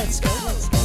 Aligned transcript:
Let's 0.00 0.18
go. 0.18 0.30
Let's 0.46 0.68
go. 0.70 0.79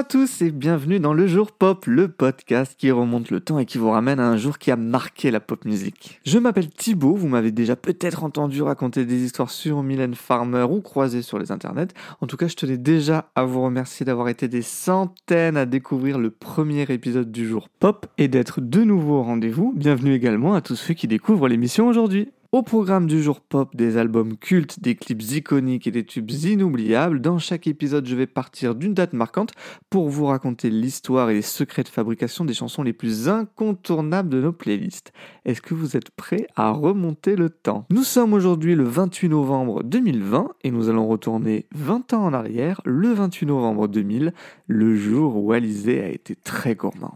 À 0.00 0.02
tous 0.02 0.40
et 0.40 0.50
bienvenue 0.50 0.98
dans 0.98 1.12
Le 1.12 1.26
Jour 1.26 1.52
Pop, 1.52 1.84
le 1.84 2.08
podcast 2.08 2.74
qui 2.78 2.90
remonte 2.90 3.30
le 3.30 3.38
temps 3.40 3.58
et 3.58 3.66
qui 3.66 3.76
vous 3.76 3.90
ramène 3.90 4.18
à 4.18 4.26
un 4.26 4.38
jour 4.38 4.56
qui 4.56 4.70
a 4.70 4.76
marqué 4.76 5.30
la 5.30 5.40
pop 5.40 5.66
musique. 5.66 6.22
Je 6.24 6.38
m'appelle 6.38 6.70
Thibaut, 6.70 7.14
vous 7.14 7.28
m'avez 7.28 7.52
déjà 7.52 7.76
peut-être 7.76 8.24
entendu 8.24 8.62
raconter 8.62 9.04
des 9.04 9.22
histoires 9.22 9.50
sur 9.50 9.82
Mylène 9.82 10.14
Farmer 10.14 10.62
ou 10.70 10.80
croisées 10.80 11.20
sur 11.20 11.38
les 11.38 11.52
internets. 11.52 11.92
En 12.22 12.26
tout 12.26 12.38
cas, 12.38 12.48
je 12.48 12.56
tenais 12.56 12.78
déjà 12.78 13.30
à 13.34 13.44
vous 13.44 13.60
remercier 13.60 14.06
d'avoir 14.06 14.30
été 14.30 14.48
des 14.48 14.62
centaines 14.62 15.58
à 15.58 15.66
découvrir 15.66 16.18
le 16.18 16.30
premier 16.30 16.86
épisode 16.88 17.30
du 17.30 17.46
Jour 17.46 17.68
Pop 17.68 18.06
et 18.16 18.28
d'être 18.28 18.62
de 18.62 18.82
nouveau 18.82 19.18
au 19.18 19.22
rendez-vous. 19.22 19.74
Bienvenue 19.76 20.14
également 20.14 20.54
à 20.54 20.62
tous 20.62 20.76
ceux 20.76 20.94
qui 20.94 21.08
découvrent 21.08 21.46
l'émission 21.46 21.86
aujourd'hui. 21.86 22.30
Au 22.52 22.62
programme 22.64 23.06
du 23.06 23.22
jour 23.22 23.40
pop, 23.40 23.76
des 23.76 23.96
albums 23.96 24.36
cultes, 24.36 24.80
des 24.80 24.96
clips 24.96 25.22
iconiques 25.36 25.86
et 25.86 25.92
des 25.92 26.04
tubes 26.04 26.32
inoubliables, 26.32 27.20
dans 27.20 27.38
chaque 27.38 27.68
épisode 27.68 28.08
je 28.08 28.16
vais 28.16 28.26
partir 28.26 28.74
d'une 28.74 28.92
date 28.92 29.12
marquante 29.12 29.52
pour 29.88 30.08
vous 30.08 30.26
raconter 30.26 30.68
l'histoire 30.68 31.30
et 31.30 31.34
les 31.34 31.42
secrets 31.42 31.84
de 31.84 31.88
fabrication 31.88 32.44
des 32.44 32.52
chansons 32.52 32.82
les 32.82 32.92
plus 32.92 33.28
incontournables 33.28 34.28
de 34.28 34.40
nos 34.40 34.52
playlists. 34.52 35.12
Est-ce 35.44 35.62
que 35.62 35.74
vous 35.74 35.96
êtes 35.96 36.10
prêts 36.10 36.48
à 36.56 36.72
remonter 36.72 37.36
le 37.36 37.50
temps? 37.50 37.86
Nous 37.88 38.02
sommes 38.02 38.32
aujourd'hui 38.32 38.74
le 38.74 38.82
28 38.82 39.28
novembre 39.28 39.84
2020 39.84 40.48
et 40.64 40.72
nous 40.72 40.88
allons 40.88 41.06
retourner 41.06 41.66
20 41.76 42.14
ans 42.14 42.24
en 42.24 42.34
arrière, 42.34 42.80
le 42.84 43.12
28 43.12 43.46
novembre 43.46 43.86
2000, 43.86 44.34
le 44.66 44.96
jour 44.96 45.36
où 45.36 45.52
Alizée 45.52 46.02
a 46.02 46.08
été 46.08 46.34
très 46.34 46.74
gourmande. 46.74 47.12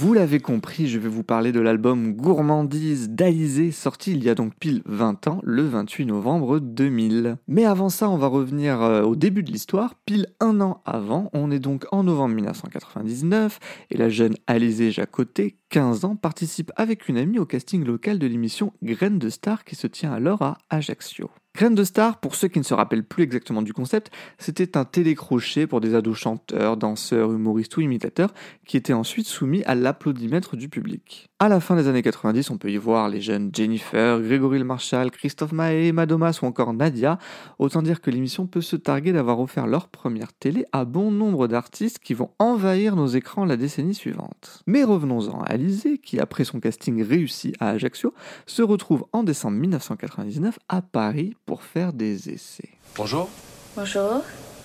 Vous 0.00 0.14
l'avez 0.14 0.40
compris, 0.40 0.88
je 0.88 0.98
vais 0.98 1.10
vous 1.10 1.22
parler 1.22 1.52
de 1.52 1.60
l'album 1.60 2.14
Gourmandise 2.14 3.10
d'Alizé, 3.10 3.70
sorti 3.70 4.12
il 4.12 4.24
y 4.24 4.30
a 4.30 4.34
donc 4.34 4.54
pile 4.54 4.80
20 4.86 5.26
ans, 5.28 5.40
le 5.44 5.68
28 5.68 6.06
novembre 6.06 6.58
2000. 6.58 7.36
Mais 7.48 7.66
avant 7.66 7.90
ça, 7.90 8.08
on 8.08 8.16
va 8.16 8.26
revenir 8.26 8.80
euh, 8.80 9.02
au 9.02 9.14
début 9.14 9.42
de 9.42 9.52
l'histoire, 9.52 9.96
pile 10.06 10.28
un 10.40 10.62
an 10.62 10.80
avant, 10.86 11.28
on 11.34 11.50
est 11.50 11.58
donc 11.58 11.84
en 11.92 12.02
novembre 12.02 12.34
1999, 12.34 13.58
et 13.90 13.98
la 13.98 14.08
jeune 14.08 14.36
Alizé 14.46 14.90
Jacoté, 14.90 15.58
15 15.68 16.06
ans, 16.06 16.16
participe 16.16 16.72
avec 16.76 17.10
une 17.10 17.18
amie 17.18 17.38
au 17.38 17.44
casting 17.44 17.84
local 17.84 18.18
de 18.18 18.26
l'émission 18.26 18.72
Graines 18.82 19.18
de 19.18 19.28
Star 19.28 19.66
qui 19.66 19.76
se 19.76 19.86
tient 19.86 20.14
alors 20.14 20.40
à 20.40 20.56
Ajaccio. 20.70 21.28
Graines 21.54 21.74
de 21.74 21.84
Star, 21.84 22.20
pour 22.20 22.36
ceux 22.36 22.48
qui 22.48 22.60
ne 22.60 22.64
se 22.64 22.74
rappellent 22.74 23.04
plus 23.04 23.24
exactement 23.24 23.60
du 23.60 23.72
concept, 23.72 24.10
c'était 24.38 24.78
un 24.78 24.84
télécrochet 24.84 25.66
pour 25.66 25.80
des 25.80 25.94
ados 25.94 26.16
chanteurs, 26.16 26.76
danseurs, 26.76 27.32
humoristes 27.32 27.76
ou 27.76 27.80
imitateurs 27.80 28.32
qui 28.66 28.76
étaient 28.76 28.92
ensuite 28.92 29.26
soumis 29.26 29.64
à 29.64 29.74
l'applaudimètre 29.74 30.56
du 30.56 30.68
public. 30.68 31.28
À 31.40 31.48
la 31.48 31.58
fin 31.58 31.74
des 31.74 31.88
années 31.88 32.02
90, 32.02 32.50
on 32.50 32.58
peut 32.58 32.70
y 32.70 32.76
voir 32.76 33.08
les 33.08 33.20
jeunes 33.20 33.50
Jennifer, 33.52 34.20
Grégory 34.20 34.58
Le 34.58 34.64
Marchal, 34.64 35.10
Christophe 35.10 35.52
Maé, 35.52 35.90
Madomas 35.90 36.38
ou 36.42 36.46
encore 36.46 36.72
Nadia. 36.72 37.18
Autant 37.58 37.82
dire 37.82 38.00
que 38.00 38.10
l'émission 38.10 38.46
peut 38.46 38.60
se 38.60 38.76
targuer 38.76 39.12
d'avoir 39.12 39.40
offert 39.40 39.66
leur 39.66 39.88
première 39.88 40.32
télé 40.32 40.64
à 40.72 40.84
bon 40.84 41.10
nombre 41.10 41.48
d'artistes 41.48 41.98
qui 41.98 42.14
vont 42.14 42.30
envahir 42.38 42.94
nos 42.94 43.06
écrans 43.06 43.44
la 43.44 43.56
décennie 43.56 43.94
suivante. 43.94 44.62
Mais 44.66 44.84
revenons-en 44.84 45.40
à 45.40 45.46
Alizé, 45.46 45.98
qui 45.98 46.20
après 46.20 46.44
son 46.44 46.60
casting 46.60 47.02
réussi 47.02 47.54
à 47.58 47.70
Ajaccio, 47.70 48.14
se 48.46 48.62
retrouve 48.62 49.04
en 49.12 49.24
décembre 49.24 49.56
1999 49.56 50.58
à 50.68 50.82
Paris 50.82 51.34
pour 51.50 51.64
faire 51.64 51.92
des 51.92 52.28
essais. 52.28 52.68
Bonjour, 52.94 53.28
Bonjour, 53.76 54.22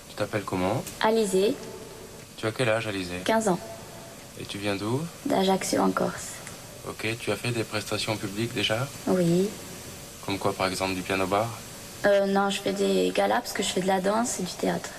tu 0.08 0.14
t'appelles 0.14 0.44
comment 0.44 0.84
Alizé, 1.00 1.52
Tu 2.36 2.46
as 2.46 2.52
quel 2.52 2.68
âge, 2.68 2.86
Alizé 2.86 3.16
15 3.24 3.48
ans, 3.48 3.58
Et 4.40 4.44
tu 4.44 4.56
viens 4.58 4.76
d'où 4.76 5.00
d'Ajaccio 5.24 5.80
en 5.80 5.90
Corse. 5.90 6.34
Ok, 6.88 7.08
tu 7.18 7.32
as 7.32 7.34
fait 7.36 7.50
des 7.50 7.64
prestations 7.64 8.16
publiques 8.16 8.54
déjà 8.54 8.86
Oui. 9.08 9.48
Comme 10.24 10.38
quoi, 10.38 10.52
par 10.52 10.68
exemple, 10.68 10.94
du 10.94 11.02
piano 11.02 11.26
bar 11.26 11.48
Euh, 12.04 12.26
non, 12.26 12.50
je 12.50 12.60
fais 12.60 12.72
des 12.72 13.10
galas 13.12 13.40
parce 13.40 13.52
que 13.52 13.64
je 13.64 13.68
fais 13.70 13.80
de 13.80 13.88
la 13.88 14.00
danse 14.00 14.38
et 14.38 14.44
du 14.44 14.52
théâtre. 14.52 14.90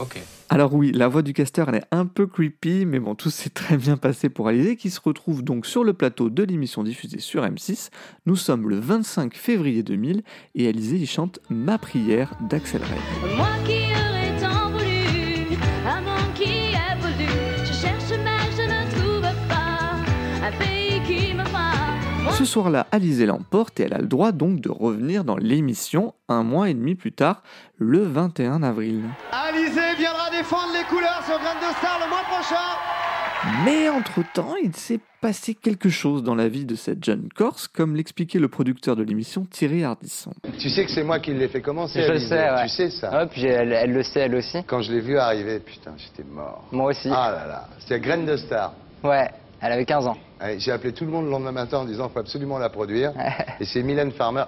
Ok. 0.00 0.18
Alors 0.48 0.74
oui, 0.74 0.92
la 0.92 1.06
voix 1.08 1.22
du 1.22 1.32
casteur 1.32 1.68
elle 1.68 1.76
est 1.76 1.86
un 1.90 2.06
peu 2.06 2.26
creepy, 2.26 2.86
mais 2.86 2.98
bon, 2.98 3.14
tout 3.14 3.30
s'est 3.30 3.50
très 3.50 3.76
bien 3.76 3.96
passé 3.96 4.28
pour 4.30 4.48
Alizé 4.48 4.76
qui 4.76 4.90
se 4.90 5.00
retrouve 5.00 5.44
donc 5.44 5.66
sur 5.66 5.84
le 5.84 5.92
plateau 5.92 6.30
de 6.30 6.42
l'émission 6.42 6.82
diffusée 6.82 7.20
sur 7.20 7.44
M6. 7.44 7.90
Nous 8.26 8.36
sommes 8.36 8.68
le 8.68 8.80
25 8.80 9.34
février 9.36 9.82
2000 9.82 10.22
et 10.54 10.68
Alizé 10.68 10.96
y 10.96 11.06
chante 11.06 11.38
Ma 11.50 11.78
prière 11.78 12.34
d'Axel 12.48 12.82
Red. 12.82 13.79
Ce 22.40 22.46
soir-là, 22.46 22.86
Alizé 22.90 23.26
l'emporte 23.26 23.80
et 23.80 23.82
elle 23.82 23.92
a 23.92 23.98
le 23.98 24.06
droit 24.06 24.32
donc 24.32 24.62
de 24.62 24.70
revenir 24.70 25.24
dans 25.24 25.36
l'émission 25.36 26.14
un 26.26 26.42
mois 26.42 26.70
et 26.70 26.74
demi 26.74 26.94
plus 26.94 27.12
tard, 27.12 27.42
le 27.76 27.98
21 27.98 28.62
avril. 28.62 29.02
Alizé 29.30 29.94
viendra 29.98 30.30
défendre 30.30 30.72
les 30.72 30.84
couleurs 30.88 31.22
sur 31.26 31.38
Graines 31.38 31.58
de 31.60 31.74
Star 31.76 32.00
le 32.02 32.08
mois 32.08 32.22
prochain. 32.30 32.56
Mais 33.66 33.90
entre-temps, 33.90 34.54
il 34.62 34.74
s'est 34.74 35.00
passé 35.20 35.54
quelque 35.54 35.90
chose 35.90 36.22
dans 36.22 36.34
la 36.34 36.48
vie 36.48 36.64
de 36.64 36.76
cette 36.76 37.04
jeune 37.04 37.28
Corse, 37.34 37.68
comme 37.68 37.94
l'expliquait 37.94 38.38
le 38.38 38.48
producteur 38.48 38.96
de 38.96 39.02
l'émission 39.02 39.44
Thierry 39.44 39.84
Ardisson. 39.84 40.32
Tu 40.58 40.70
sais 40.70 40.86
que 40.86 40.90
c'est 40.92 41.04
moi 41.04 41.18
qui 41.20 41.34
l'ai 41.34 41.48
fait 41.48 41.60
commencer. 41.60 42.00
Je 42.02 42.10
Alizé. 42.10 42.26
sais, 42.26 42.50
ouais. 42.52 42.62
Tu 42.62 42.68
sais 42.70 42.90
ça. 42.90 43.10
Ouais, 43.18 43.26
puis 43.26 43.44
elle, 43.44 43.74
elle 43.74 43.92
le 43.92 44.02
sait 44.02 44.20
elle 44.20 44.34
aussi. 44.34 44.64
Quand 44.66 44.80
je 44.80 44.92
l'ai 44.92 45.00
vu 45.00 45.18
arriver, 45.18 45.58
putain, 45.60 45.92
j'étais 45.98 46.26
mort. 46.26 46.64
Moi 46.72 46.92
aussi. 46.92 47.10
Ah 47.12 47.32
là 47.32 47.46
là, 47.46 47.68
c'était 47.80 48.00
Graines 48.00 48.24
de 48.24 48.38
Star. 48.38 48.72
Ouais, 49.04 49.28
elle 49.60 49.72
avait 49.72 49.84
15 49.84 50.06
ans. 50.06 50.16
J'ai 50.58 50.72
appelé 50.72 50.92
tout 50.92 51.04
le 51.04 51.10
monde 51.10 51.26
le 51.26 51.30
lendemain 51.30 51.52
matin 51.52 51.78
en 51.78 51.84
disant 51.84 52.08
faut 52.08 52.18
absolument 52.18 52.58
la 52.58 52.70
produire. 52.70 53.12
Et 53.60 53.64
c'est 53.64 53.82
Mylène 53.82 54.12
Farmer 54.12 54.44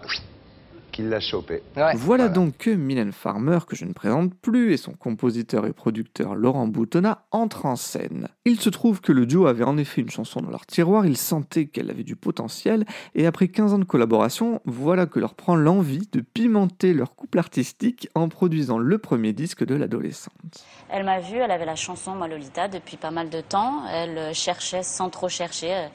qui 0.93 1.03
l'a 1.03 1.21
chopé. 1.21 1.63
Ouais. 1.77 1.93
Voilà 1.97 2.29
donc 2.29 2.57
que 2.59 2.71
Mylène 2.71 3.13
Farmer, 3.13 3.59
que 3.67 3.75
je 3.75 3.85
ne 3.85 3.93
présente 3.93 4.35
plus, 4.35 4.73
et 4.73 4.77
son 4.77 4.93
compositeur 4.93 5.67
et 5.67 5.73
producteur 5.73 6.35
Laurent 6.35 6.67
Boutonnat 6.69 7.25
entrent 7.33 7.67
en 7.67 7.77
scène. 7.77 8.29
Il 8.45 8.61
se 8.61 8.69
trouve 8.71 9.01
que 9.01 9.11
le 9.13 9.27
duo 9.27 9.47
avait 9.47 9.65
en 9.65 9.79
effet 9.79 10.03
une 10.03 10.11
chanson 10.11 10.41
dans 10.41 10.51
leur 10.51 10.67
tiroir, 10.67 11.07
ils 11.07 11.17
sentaient 11.17 11.67
qu'elle 11.67 11.91
avait 11.91 12.03
du 12.05 12.15
potentiel, 12.15 12.85
et 13.15 13.27
après 13.27 13.49
15 13.49 13.73
ans 13.75 13.79
de 13.79 13.85
collaboration, 13.85 14.61
voilà 14.67 15.07
que 15.07 15.19
leur 15.19 15.35
prend 15.35 15.57
l'envie 15.57 16.09
de 16.13 16.21
pimenter 16.21 16.93
leur 16.93 17.15
couple 17.17 17.39
artistique 17.39 18.09
en 18.15 18.29
produisant 18.29 18.79
le 18.79 18.99
premier 18.99 19.33
disque 19.33 19.65
de 19.65 19.75
l'adolescente. 19.75 20.65
Elle 20.91 21.05
m'a 21.05 21.21
vue, 21.21 21.39
elle 21.39 21.51
avait 21.51 21.65
la 21.65 21.75
chanson 21.77 22.15
Moi 22.15 22.29
Lolita 22.29 22.69
depuis 22.69 22.99
pas 22.99 23.11
mal 23.11 23.31
de 23.31 23.41
temps. 23.41 23.83
Elle 23.91 24.19
euh, 24.19 24.33
cherchait 24.35 24.83
sans 24.83 25.09
trop 25.09 25.29
chercher. 25.31 25.73
euh, 25.73 25.87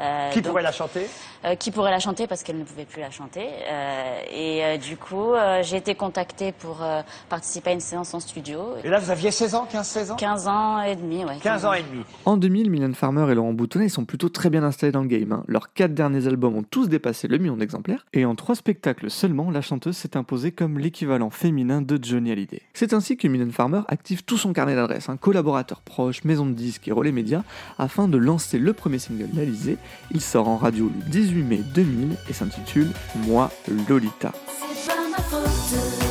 euh, 0.00 0.30
Qui 0.30 0.40
donc, 0.40 0.52
pourrait 0.52 0.62
la 0.62 0.72
chanter? 0.72 1.06
euh, 1.44 1.54
Qui 1.56 1.70
pourrait 1.70 1.90
la 1.90 1.98
chanter 1.98 2.26
parce 2.26 2.42
qu'elle 2.42 2.58
ne 2.58 2.64
pouvait 2.64 2.86
plus 2.86 3.00
la 3.00 3.10
chanter. 3.10 3.46
Euh, 3.68 4.20
et 4.32 4.45
euh, 4.62 4.76
du 4.76 4.96
coup, 4.96 5.32
euh, 5.34 5.62
j'ai 5.62 5.76
été 5.76 5.94
contactée 5.94 6.52
pour 6.52 6.82
euh, 6.82 7.02
participer 7.28 7.70
à 7.70 7.72
une 7.72 7.80
séance 7.80 8.12
en 8.14 8.20
studio. 8.20 8.60
Et 8.84 8.88
là, 8.88 8.98
vous 8.98 9.10
aviez 9.10 9.30
16 9.30 9.54
ans, 9.54 9.68
15-16 9.72 10.12
ans? 10.12 10.16
15 10.16 10.48
ans 10.48 10.80
et 10.82 10.96
demi, 10.96 11.24
ouais. 11.24 11.38
15 11.42 11.64
ans 11.64 11.72
et 11.72 11.82
demi. 11.82 12.04
En 12.24 12.36
2000, 12.36 12.70
Mylène 12.70 12.94
Farmer 12.94 13.30
et 13.30 13.34
Laurent 13.34 13.52
Boutonnat 13.52 13.86
ils 13.86 13.90
sont 13.90 14.04
plutôt 14.04 14.28
très 14.28 14.50
bien 14.50 14.62
installés 14.62 14.92
dans 14.92 15.02
le 15.02 15.08
game. 15.08 15.32
hein. 15.32 15.44
Leurs 15.48 15.72
quatre 15.72 15.94
derniers 15.94 16.26
albums 16.26 16.56
ont 16.56 16.62
tous 16.62 16.88
dépassé 16.88 17.28
le 17.28 17.38
million 17.38 17.56
d'exemplaires, 17.56 18.04
et 18.12 18.24
en 18.24 18.34
trois 18.34 18.54
spectacles 18.54 19.10
seulement, 19.10 19.50
la 19.50 19.60
chanteuse 19.60 19.96
s'est 19.96 20.16
imposée 20.16 20.52
comme 20.52 20.78
l'équivalent 20.78 21.30
féminin 21.30 21.82
de 21.82 21.98
Johnny 22.02 22.30
Hallyday. 22.32 22.62
C'est 22.74 22.92
ainsi 22.92 23.16
que 23.16 23.28
Mylène 23.28 23.52
Farmer 23.52 23.80
active 23.88 24.24
tout 24.24 24.36
son 24.38 24.52
carnet 24.52 24.74
d'adresses, 24.74 25.08
hein, 25.08 25.16
collaborateurs 25.16 25.80
proches, 25.80 26.24
maisons 26.24 26.46
de 26.46 26.52
disques 26.52 26.88
et 26.88 26.92
relais 26.92 27.12
médias, 27.12 27.42
afin 27.78 28.08
de 28.08 28.18
lancer 28.18 28.58
le 28.58 28.72
premier 28.72 28.98
single 28.98 29.28
d'Alizé. 29.32 29.78
Il 30.10 30.20
sort 30.20 30.48
en 30.48 30.56
radio 30.56 30.90
le 31.04 31.10
18 31.10 31.42
mai 31.42 31.60
2000 31.74 32.16
et 32.28 32.32
s'intitule 32.32 32.88
Moi 33.26 33.50
Lolita. 33.88 34.32
C'est 34.44 34.86
pas 34.86 35.08
ma 35.08 35.16
faute. 35.16 36.05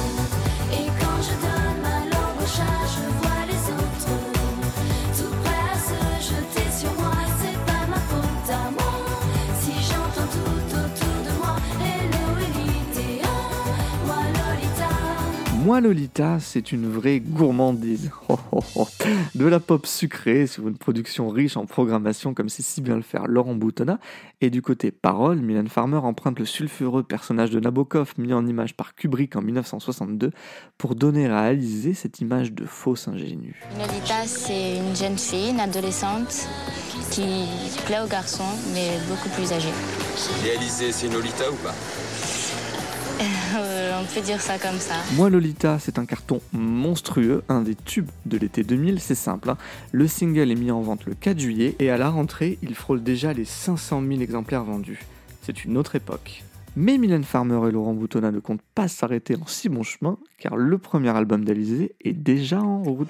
Moi 15.66 15.82
Lolita, 15.82 16.40
c'est 16.40 16.72
une 16.72 16.88
vraie 16.88 17.20
gourmandise. 17.20 18.12
Oh, 18.30 18.38
oh, 18.52 18.64
oh. 18.76 18.88
De 19.34 19.46
la 19.46 19.60
pop 19.60 19.86
sucrée 19.86 20.48
sur 20.48 20.68
une 20.68 20.78
production 20.78 21.30
riche 21.30 21.58
en 21.58 21.66
programmation 21.66 22.34
comme 22.34 22.50
sait 22.50 22.64
si 22.64 22.82
bien 22.82 22.96
le 22.96 23.02
faire 23.02 23.28
Laurent 23.28 23.56
Boutonnat. 23.56 24.00
Et 24.42 24.50
du 24.50 24.62
côté 24.62 24.92
parole, 24.92 25.40
Mylène 25.40 25.68
Farmer 25.68 25.98
emprunte 25.98 26.40
le 26.40 26.46
sulfureux 26.46 27.04
personnage 27.04 27.50
de 27.50 27.60
Nabokov 27.60 28.14
mis 28.18 28.34
en 28.34 28.46
image 28.46 28.76
par 28.76 28.94
Kubrick 28.96 29.36
en 29.36 29.42
1962 29.42 30.32
pour 30.78 30.96
donner 30.96 31.28
à 31.28 31.40
Alizé 31.42 31.94
cette 31.94 32.20
image 32.20 32.52
de 32.52 32.66
fausse 32.66 33.08
ingénue. 33.08 33.60
Lolita, 33.78 34.26
c'est 34.26 34.78
une 34.78 34.96
jeune 34.96 35.18
fille, 35.18 35.52
une 35.52 35.60
adolescente 35.60 36.48
qui 37.12 37.46
plaît 37.86 38.02
aux 38.04 38.10
garçons, 38.10 38.44
mais 38.74 39.00
beaucoup 39.08 39.30
plus 39.30 39.52
âgée. 39.52 39.74
Et 40.46 40.58
Alizé, 40.58 40.92
c'est 40.92 41.08
une 41.08 41.14
Lolita 41.14 41.50
ou 41.52 41.56
pas? 41.56 41.74
on 44.00 44.06
peut 44.14 44.22
dire 44.22 44.42
ça 44.42 44.58
comme 44.58 44.78
ça. 44.78 44.96
Moi 45.16 45.30
Lolita, 45.30 45.80
c'est 45.80 46.00
un 46.00 46.06
carton 46.06 46.42
monstrueux, 46.54 47.44
un 47.50 47.62
des 47.62 47.76
tubes 47.76 48.10
de 48.26 48.38
l'été 48.38 48.64
2000, 48.64 49.00
c'est 49.00 49.16
simple. 49.16 49.50
hein. 49.50 49.58
Le 49.92 50.08
single 50.08 50.52
est 50.52 50.56
mis 50.56 50.72
en 50.72 50.82
vente 50.82 51.06
le 51.06 51.14
4 51.14 51.40
juillet 51.40 51.76
et 51.80 51.90
à 51.90 51.98
la 51.98 52.10
rentrée, 52.10 52.58
il 52.62 52.76
frôle 52.76 53.04
déjà 53.04 53.34
les 53.34 53.46
500 53.46 54.02
000 54.08 54.22
exemplaires 54.22 54.64
vendus. 54.64 55.04
C'est 55.42 55.64
une 55.64 55.78
autre 55.78 55.96
époque. 55.96 56.44
Mais 56.76 56.98
Mylène 56.98 57.24
Farmer 57.24 57.70
et 57.70 57.72
Laurent 57.72 57.94
Boutonnat 57.94 58.32
ne 58.32 58.40
comptent 58.40 58.60
pas 58.74 58.90
s'arrêter 58.90 59.38
en 59.42 59.48
si 59.48 59.70
bon 59.70 59.84
chemin, 59.84 60.18
car 60.38 60.58
le 60.58 60.78
premier 60.78 61.16
album 61.16 61.46
d'Alizé 61.46 61.96
est 62.04 62.12
déjà 62.14 62.62
en 62.62 62.84
route. 62.84 63.10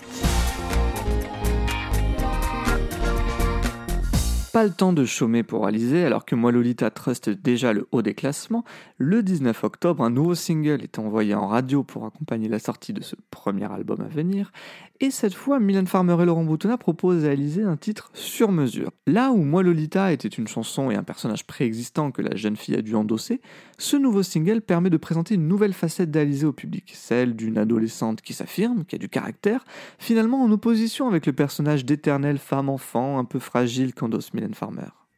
Pas 4.56 4.64
le 4.64 4.72
temps 4.72 4.94
de 4.94 5.04
chômer 5.04 5.44
pour 5.44 5.68
Alizé, 5.68 6.06
alors 6.06 6.24
que 6.24 6.34
moi 6.34 6.50
Lolita 6.50 6.90
truste 6.90 7.30
déjà 7.30 7.74
le 7.74 7.90
haut 7.92 8.02
des 8.02 8.14
classements. 8.14 8.64
Le 8.98 9.22
19 9.22 9.66
octobre, 9.66 10.02
un 10.02 10.10
nouveau 10.10 10.34
single 10.34 10.82
est 10.82 10.98
envoyé 10.98 11.36
en 11.36 11.48
radio 11.48 11.84
pour 11.84 12.06
accompagner 12.06 12.48
la 12.48 12.60
sortie 12.60 12.94
de 12.94 13.04
ce 13.04 13.18
premier 13.32 13.70
album 13.70 14.00
à 14.00 14.08
venir. 14.08 14.54
Et 15.02 15.12
cette 15.12 15.34
fois, 15.34 15.60
Mylène 15.60 15.88
Farmer 15.88 16.16
et 16.22 16.26
Laurent 16.26 16.46
Boutonnat 16.46 16.78
proposent 16.78 17.26
à 17.26 17.32
Alizé 17.32 17.64
un 17.64 17.76
titre 17.76 18.12
sur 18.14 18.54
mesure. 18.54 18.92
Là 19.08 19.32
où 19.32 19.44
Moi 19.44 19.62
Lolita 19.62 20.14
était 20.14 20.30
une 20.30 20.48
chanson 20.48 20.90
et 20.90 20.96
un 20.96 21.04
personnage 21.04 21.46
préexistant 21.46 22.12
que 22.12 22.22
la 22.22 22.38
jeune 22.38 22.56
fille 22.56 22.76
a 22.76 22.82
dû 22.82 22.96
endosser, 22.96 23.42
ce 23.78 23.98
nouveau 23.98 24.24
single 24.24 24.62
permet 24.62 24.90
de 24.90 24.96
présenter 24.96 25.36
une 25.36 25.50
nouvelle 25.50 25.74
facette 25.74 26.12
d'Alizé 26.12 26.46
au 26.46 26.54
public, 26.54 26.94
celle 26.96 27.36
d'une 27.36 27.58
adolescente 27.58 28.22
qui 28.22 28.32
s'affirme, 28.32 28.86
qui 28.86 28.96
a 28.96 29.00
du 29.00 29.10
caractère, 29.10 29.66
finalement 30.00 30.42
en 30.42 30.50
opposition 30.50 31.10
avec 31.10 31.26
le 31.26 31.34
personnage 31.34 31.84
d'éternelle 31.84 32.38
femme-enfant 32.38 33.20
un 33.20 33.26
peu 33.26 33.40
fragile 33.40 33.94
qu'endosse 33.94 34.34
Mylène 34.34 34.45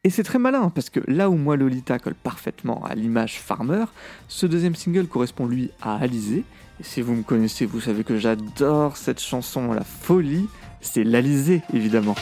Et 0.03 0.09
c'est 0.09 0.23
très 0.23 0.39
malin, 0.39 0.69
parce 0.69 0.89
que 0.89 1.01
là 1.07 1.29
où 1.29 1.35
moi 1.35 1.57
Lolita 1.57 1.99
colle 1.99 2.15
parfaitement 2.15 2.85
à 2.85 2.95
l'image 2.95 3.39
Farmer, 3.39 3.85
ce 4.27 4.45
deuxième 4.45 4.75
single 4.75 5.07
correspond 5.07 5.45
lui 5.45 5.71
à 5.81 5.95
Alizé, 5.95 6.45
et 6.79 6.83
si 6.83 7.01
vous 7.01 7.13
me 7.13 7.23
connaissez, 7.23 7.65
vous 7.65 7.81
savez 7.81 8.03
que 8.03 8.17
j'adore 8.17 8.95
cette 8.95 9.19
chanson 9.19 9.73
la 9.73 9.83
folie, 9.83 10.47
c'est 10.81 11.03
l'Alizé 11.03 11.61
évidemment. 11.73 12.15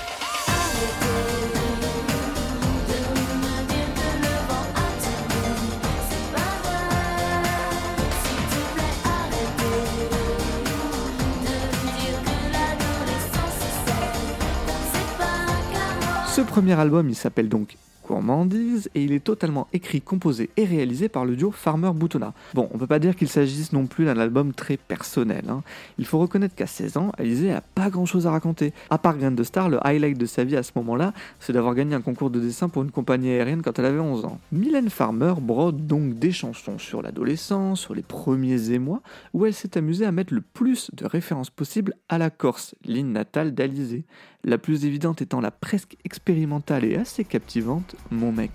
Premier 16.56 16.80
album, 16.80 17.10
il 17.10 17.16
s'appelle 17.16 17.50
donc 17.50 17.76
Gourmandise 18.08 18.90
et 18.96 19.04
il 19.04 19.12
est 19.12 19.24
totalement 19.24 19.68
écrit, 19.74 20.00
composé 20.00 20.50
et 20.56 20.64
réalisé 20.64 21.10
par 21.10 21.26
le 21.26 21.36
duo 21.36 21.52
Farmer 21.52 21.92
Boutonnat. 21.94 22.34
Bon, 22.54 22.70
on 22.72 22.78
peut 22.78 22.88
pas 22.88 23.00
dire 23.00 23.16
qu'il 23.16 23.28
s'agisse 23.28 23.74
non 23.74 23.88
plus 23.88 24.06
d'un 24.06 24.18
album 24.18 24.54
très 24.54 24.78
personnel. 24.78 25.44
hein. 25.50 25.64
Il 25.98 26.06
faut 26.06 26.20
reconnaître 26.20 26.56
qu'à 26.56 26.68
16 26.68 26.96
ans, 26.96 27.12
Alizé 27.18 27.52
a 27.52 27.60
pas 27.60 27.90
grand 27.90 28.06
chose 28.06 28.26
à 28.26 28.32
raconter. 28.32 28.72
À 28.90 28.98
part 28.98 29.18
Grain 29.18 29.32
de 29.32 29.44
Star, 29.44 29.68
le 29.68 29.86
highlight 29.86 30.18
de 30.18 30.26
sa 30.26 30.46
vie 30.46 30.56
à 30.56 30.64
ce 30.64 30.72
moment-là, 30.76 31.14
c'est 31.42 31.52
d'avoir 31.52 31.76
gagné 31.76 31.94
un 31.94 32.02
concours 32.02 32.30
de 32.30 32.40
dessin 32.40 32.70
pour 32.70 32.84
une 32.84 32.92
compagnie 32.92 33.32
aérienne 33.32 33.62
quand 33.62 33.78
elle 33.80 33.86
avait 33.86 34.00
11 34.00 34.24
ans. 34.24 34.40
Mylène 34.54 34.90
Farmer 34.90 35.34
brode 35.42 35.88
donc 35.88 36.18
des 36.20 36.32
chansons 36.32 36.78
sur 36.78 37.02
l'adolescence, 37.02 37.82
sur 37.82 37.96
les 37.96 38.04
premiers 38.04 38.72
émois, 38.72 39.02
où 39.34 39.46
elle 39.46 39.54
s'est 39.54 39.78
amusée 39.78 40.06
à 40.06 40.14
mettre 40.14 40.34
le 40.34 40.42
plus 40.42 40.90
de 40.94 41.06
références 41.06 41.50
possibles 41.50 41.96
à 42.08 42.18
la 42.18 42.30
Corse, 42.30 42.76
l'île 42.86 43.12
natale 43.12 43.54
d'Alizé. 43.54 44.06
La 44.48 44.60
plus 44.60 44.86
évidente 44.86 45.24
étant 45.24 45.42
la 45.42 45.50
presque 45.50 45.98
expérimentale 46.06 46.86
et 46.86 46.96
assez 46.98 47.26
captivante 47.26 47.96
Mon 48.12 48.32
mec. 48.32 48.52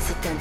C'est 0.00 0.28
un. 0.28 0.32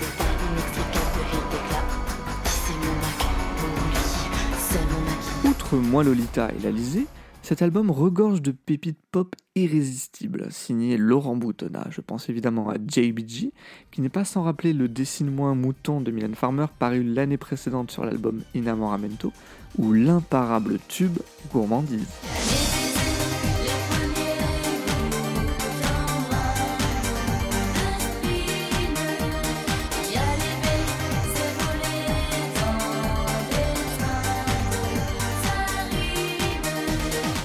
Outre 5.47 5.77
Moi 5.77 6.03
Lolita 6.03 6.49
et 6.57 6.63
l'Alizé, 6.63 7.05
cet 7.43 7.61
album 7.61 7.91
regorge 7.91 8.41
de 8.41 8.49
pépites 8.49 8.97
pop 9.11 9.35
irrésistibles, 9.53 10.47
signé 10.49 10.97
Laurent 10.97 11.35
Boutonnat. 11.35 11.85
Je 11.91 12.01
pense 12.01 12.27
évidemment 12.29 12.71
à 12.71 12.75
JBG, 12.75 13.51
qui 13.91 14.01
n'est 14.01 14.09
pas 14.09 14.25
sans 14.25 14.41
rappeler 14.41 14.73
le 14.73 14.87
Dessine-moi 14.87 15.49
un 15.49 15.55
mouton 15.55 16.01
de 16.01 16.09
Mylène 16.09 16.33
Farmer 16.33 16.65
paru 16.79 17.03
l'année 17.03 17.37
précédente 17.37 17.91
sur 17.91 18.03
l'album 18.03 18.41
Inamoramento, 18.55 19.31
ou 19.77 19.93
l'imparable 19.93 20.79
tube 20.87 21.19
Gourmandise. 21.51 22.07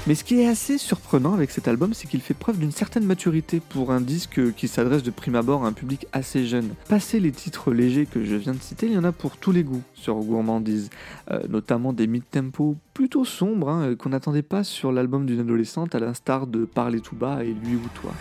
Mais 0.07 0.15
ce 0.15 0.23
qui 0.23 0.41
est 0.41 0.47
assez 0.47 0.79
surprenant 0.79 1.35
avec 1.35 1.51
cet 1.51 1.67
album, 1.67 1.93
c'est 1.93 2.07
qu'il 2.09 2.21
fait 2.21 2.35
preuve 2.35 2.59
d'une 2.59 2.71
certaine 2.71 3.05
maturité 3.05 3.61
pour 3.61 3.91
un 3.91 4.01
disque 4.01 4.55
qui 4.55 4.69
s'adresse 4.69 5.03
de 5.03 5.11
prime 5.11 5.35
abord 5.35 5.65
à 5.65 5.69
un 5.69 5.73
public 5.73 6.07
assez 6.13 6.47
jeune. 6.47 6.71
Passé 6.89 7.19
les 7.19 7.33
titres 7.33 7.73
légers 7.73 8.07
que 8.07 8.25
je 8.25 8.37
viens 8.37 8.55
de 8.55 8.61
citer, 8.61 8.87
il 8.87 8.93
y 8.93 8.99
en 8.99 9.05
a 9.05 9.11
pour 9.11 9.37
tous 9.37 9.51
les 9.51 9.65
goûts 9.65 9.83
sur 9.95 10.15
Gourmandise, 10.17 10.91
Euh, 11.33 11.41
notamment 11.49 11.93
des 11.93 12.07
mid-tempo 12.07 12.77
plutôt 12.95 13.25
sombres 13.25 13.69
hein, 13.69 13.97
qu'on 13.97 14.11
n'attendait 14.11 14.43
pas 14.43 14.63
sur 14.63 14.93
l'album 14.93 15.27
d'une 15.27 15.41
adolescente 15.41 15.97
à 15.97 15.99
l'instar 15.99 16.47
de 16.47 16.65
Parler 16.65 17.01
tout 17.01 17.17
bas 17.17 17.43
et 17.43 17.53
Lui 17.53 17.75
ou 17.75 17.89
toi. 18.01 18.13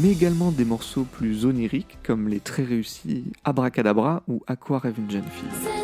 Mais 0.00 0.10
également 0.10 0.50
des 0.50 0.64
morceaux 0.64 1.04
plus 1.04 1.44
oniriques 1.44 1.98
comme 2.02 2.28
les 2.28 2.40
très 2.40 2.64
réussis 2.64 3.24
Abracadabra 3.44 4.22
ou 4.28 4.42
À 4.46 4.56
quoi 4.56 4.78
rêve 4.78 4.98
une 4.98 5.10
jeune 5.10 5.22
fille. 5.24 5.79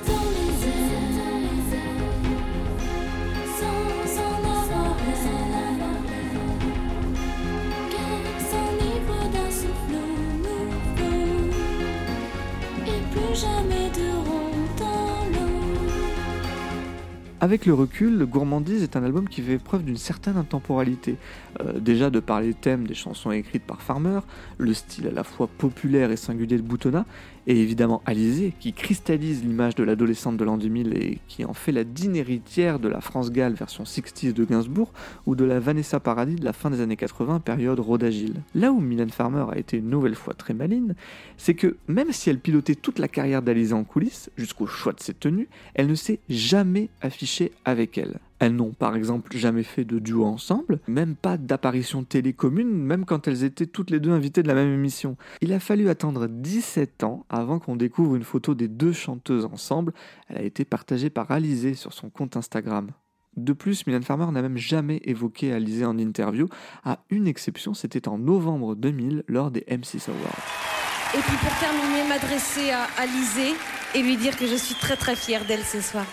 Avec 17.39 17.67
le 17.67 17.75
recul, 17.75 18.25
Gourmandise 18.25 18.83
est 18.83 18.97
un 18.97 19.05
album 19.05 19.29
qui 19.29 19.43
fait 19.43 19.59
preuve 19.59 19.85
d'une 19.85 19.99
certaine 19.99 20.39
intemporalité. 20.39 21.17
Euh, 21.61 21.79
déjà 21.79 22.09
de 22.09 22.19
par 22.19 22.41
les 22.41 22.55
thèmes 22.55 22.87
des 22.87 22.95
chansons 22.95 23.31
écrites 23.31 23.63
par 23.63 23.83
Farmer, 23.83 24.21
le 24.57 24.73
style 24.73 25.09
à 25.09 25.11
la 25.11 25.23
fois 25.23 25.47
populaire 25.47 26.11
et 26.11 26.17
singulier 26.17 26.57
de 26.57 26.63
Boutonnat, 26.63 27.05
et 27.47 27.61
évidemment 27.61 28.03
Alizé, 28.07 28.53
qui 28.61 28.73
cristallise 28.73 29.43
l'image 29.43 29.75
de 29.75 29.85
l'adolescente 29.85 30.37
de 30.37 30.45
l'an 30.45 30.57
2000 30.57 30.97
et 30.97 31.19
qui 31.29 31.45
en 31.45 31.55
fait 31.55 31.73
la 31.73 31.85
digne 31.85 32.17
héritière 32.17 32.79
de 32.79 32.89
la 32.89 33.01
France 33.01 33.31
Gall 33.31 33.55
version 33.55 33.85
60s 33.85 34.33
de 34.33 34.45
Gainsbourg 34.45 34.93
ou 35.27 35.35
de 35.35 35.45
la 35.45 35.61
Vanessa 35.61 36.01
Paradis 36.01 36.37
de 36.37 36.45
la 36.45 36.53
fin 36.53 36.71
des 36.71 36.81
années 36.81 36.97
80, 36.97 37.41
période 37.41 37.81
Rodagile. 37.81 38.43
Là 38.55 38.73
où 38.73 38.81
Mylène 38.81 39.11
Farmer 39.11 39.45
a 39.51 39.59
été 39.59 39.77
une 39.79 39.91
nouvelle 39.91 40.15
fois 40.15 40.35
très 40.35 40.55
maligne, 40.55 40.95
c'est 41.37 41.55
que 41.55 41.77
même 41.89 42.13
si 42.13 42.31
elle 42.31 42.39
pilotait 42.39 42.75
toute 42.75 42.99
la 42.99 43.09
carrière 43.09 43.43
d'Alizé 43.43 43.75
en 43.75 43.85
coulisses, 43.85 44.31
jusqu'au 44.37 44.67
choix 44.67 44.93
de 44.93 45.01
ses 45.01 45.15
tenues, 45.15 45.49
elle 45.75 45.87
ne 45.87 45.95
s'est 45.95 46.21
jamais 46.29 46.89
affichée 47.01 47.53
avec 47.65 47.99
elle. 47.99 48.19
Elles 48.39 48.55
n'ont 48.55 48.73
par 48.73 48.97
exemple 48.97 49.37
jamais 49.37 49.63
fait 49.63 49.85
de 49.85 49.99
duo 49.99 50.25
ensemble, 50.25 50.81
même 50.89 51.15
pas 51.15 51.37
d'apparition 51.37 52.05
télé 52.05 52.33
commune, 52.33 52.71
même 52.71 53.05
quand 53.05 53.29
elles 53.29 53.45
étaient 53.45 53.67
toutes 53.67 53.91
les 53.91 54.01
deux 54.01 54.11
invitées 54.11 54.43
de 54.43 54.49
la 54.49 54.55
même 54.55 54.73
émission. 54.73 55.17
Il 55.41 55.53
a 55.53 55.61
fallu 55.61 55.89
attendre 55.89 56.27
17 56.27 57.05
ans 57.05 57.25
avant 57.31 57.59
qu'on 57.59 57.77
découvre 57.77 58.17
une 58.17 58.25
photo 58.25 58.55
des 58.55 58.69
deux 58.69 58.93
chanteuses 58.93 59.47
ensemble. 59.47 59.93
Elle 60.29 60.39
a 60.39 60.43
été 60.43 60.65
partagée 60.65 61.11
par 61.11 61.31
Alizé 61.31 61.75
sur 61.75 61.93
son 61.93 62.11
compte 62.11 62.37
Instagram. 62.37 62.91
De 63.37 63.53
plus, 63.53 63.87
Mylène 63.87 64.03
Farmer 64.03 64.31
n'a 64.33 64.41
même 64.41 64.57
jamais 64.57 65.01
évoqué 65.05 65.53
Alizé 65.53 65.85
en 65.85 65.99
interview, 65.99 66.49
à 66.85 67.01
une 67.11 67.27
exception, 67.27 67.75
c'était 67.75 68.09
en 68.09 68.17
novembre 68.17 68.75
2000 68.75 69.25
lors 69.29 69.51
des 69.51 69.61
M6 69.61 70.09
Awards. 70.09 70.67
Et 71.15 71.21
puis 71.21 71.37
pour 71.37 71.59
terminer, 71.59 72.09
m'adresser 72.09 72.71
à 72.71 72.85
Alizé 72.99 73.55
et 73.95 74.03
lui 74.03 74.17
dire 74.17 74.37
que 74.37 74.47
je 74.47 74.57
suis 74.57 74.75
très 74.75 74.97
très 74.97 75.17
fière 75.17 75.45
d'elle 75.47 75.65
ce 75.65 75.81
soir. 75.81 76.07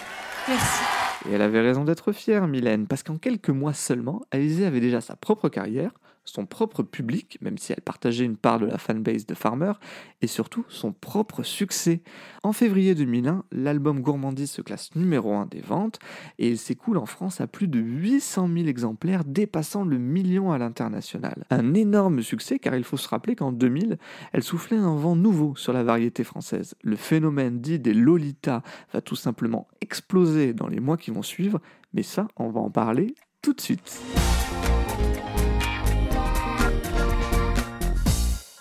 Merci. 0.47 1.02
Et 1.27 1.33
elle 1.33 1.41
avait 1.41 1.61
raison 1.61 1.85
d'être 1.85 2.11
fière, 2.11 2.47
Mylène, 2.47 2.85
parce 2.87 3.03
qu'en 3.03 3.17
quelques 3.17 3.49
mois 3.49 3.73
seulement, 3.73 4.21
Alizé 4.31 4.65
avait 4.65 4.81
déjà 4.81 4.99
sa 4.99 5.15
propre 5.15 5.49
carrière, 5.49 5.91
son 6.25 6.45
propre 6.45 6.83
public, 6.83 7.37
même 7.41 7.57
si 7.57 7.73
elle 7.73 7.81
partageait 7.81 8.25
une 8.25 8.37
part 8.37 8.59
de 8.59 8.65
la 8.65 8.77
fanbase 8.77 9.25
de 9.25 9.33
Farmer, 9.33 9.73
et 10.21 10.27
surtout 10.27 10.65
son 10.69 10.91
propre 10.91 11.43
succès. 11.43 12.01
En 12.43 12.53
février 12.53 12.95
2001, 12.95 13.43
l'album 13.51 14.01
Gourmandise 14.01 14.51
se 14.51 14.61
classe 14.61 14.95
numéro 14.95 15.33
1 15.33 15.47
des 15.47 15.61
ventes, 15.61 15.99
et 16.39 16.49
il 16.49 16.57
s'écoule 16.57 16.97
en 16.97 17.05
France 17.05 17.41
à 17.41 17.47
plus 17.47 17.67
de 17.67 17.79
800 17.79 18.49
000 18.53 18.67
exemplaires, 18.67 19.23
dépassant 19.25 19.83
le 19.83 19.97
million 19.97 20.51
à 20.51 20.57
l'international. 20.57 21.45
Un 21.49 21.73
énorme 21.73 22.21
succès, 22.21 22.59
car 22.59 22.75
il 22.75 22.83
faut 22.83 22.97
se 22.97 23.07
rappeler 23.07 23.35
qu'en 23.35 23.51
2000, 23.51 23.97
elle 24.31 24.43
soufflait 24.43 24.77
un 24.77 24.95
vent 24.95 25.15
nouveau 25.15 25.55
sur 25.55 25.73
la 25.73 25.83
variété 25.83 26.23
française. 26.23 26.75
Le 26.83 26.95
phénomène 26.95 27.59
dit 27.59 27.79
des 27.79 27.93
Lolita 27.93 28.63
va 28.93 29.01
tout 29.01 29.15
simplement 29.15 29.67
exploser 29.81 30.53
dans 30.53 30.67
les 30.67 30.79
mois 30.79 30.97
qui 30.97 31.11
vont 31.11 31.21
suivre, 31.21 31.59
mais 31.93 32.03
ça, 32.03 32.27
on 32.37 32.49
va 32.49 32.61
en 32.61 32.69
parler 32.69 33.15
tout 33.41 33.53
de 33.53 33.61
suite. 33.61 34.01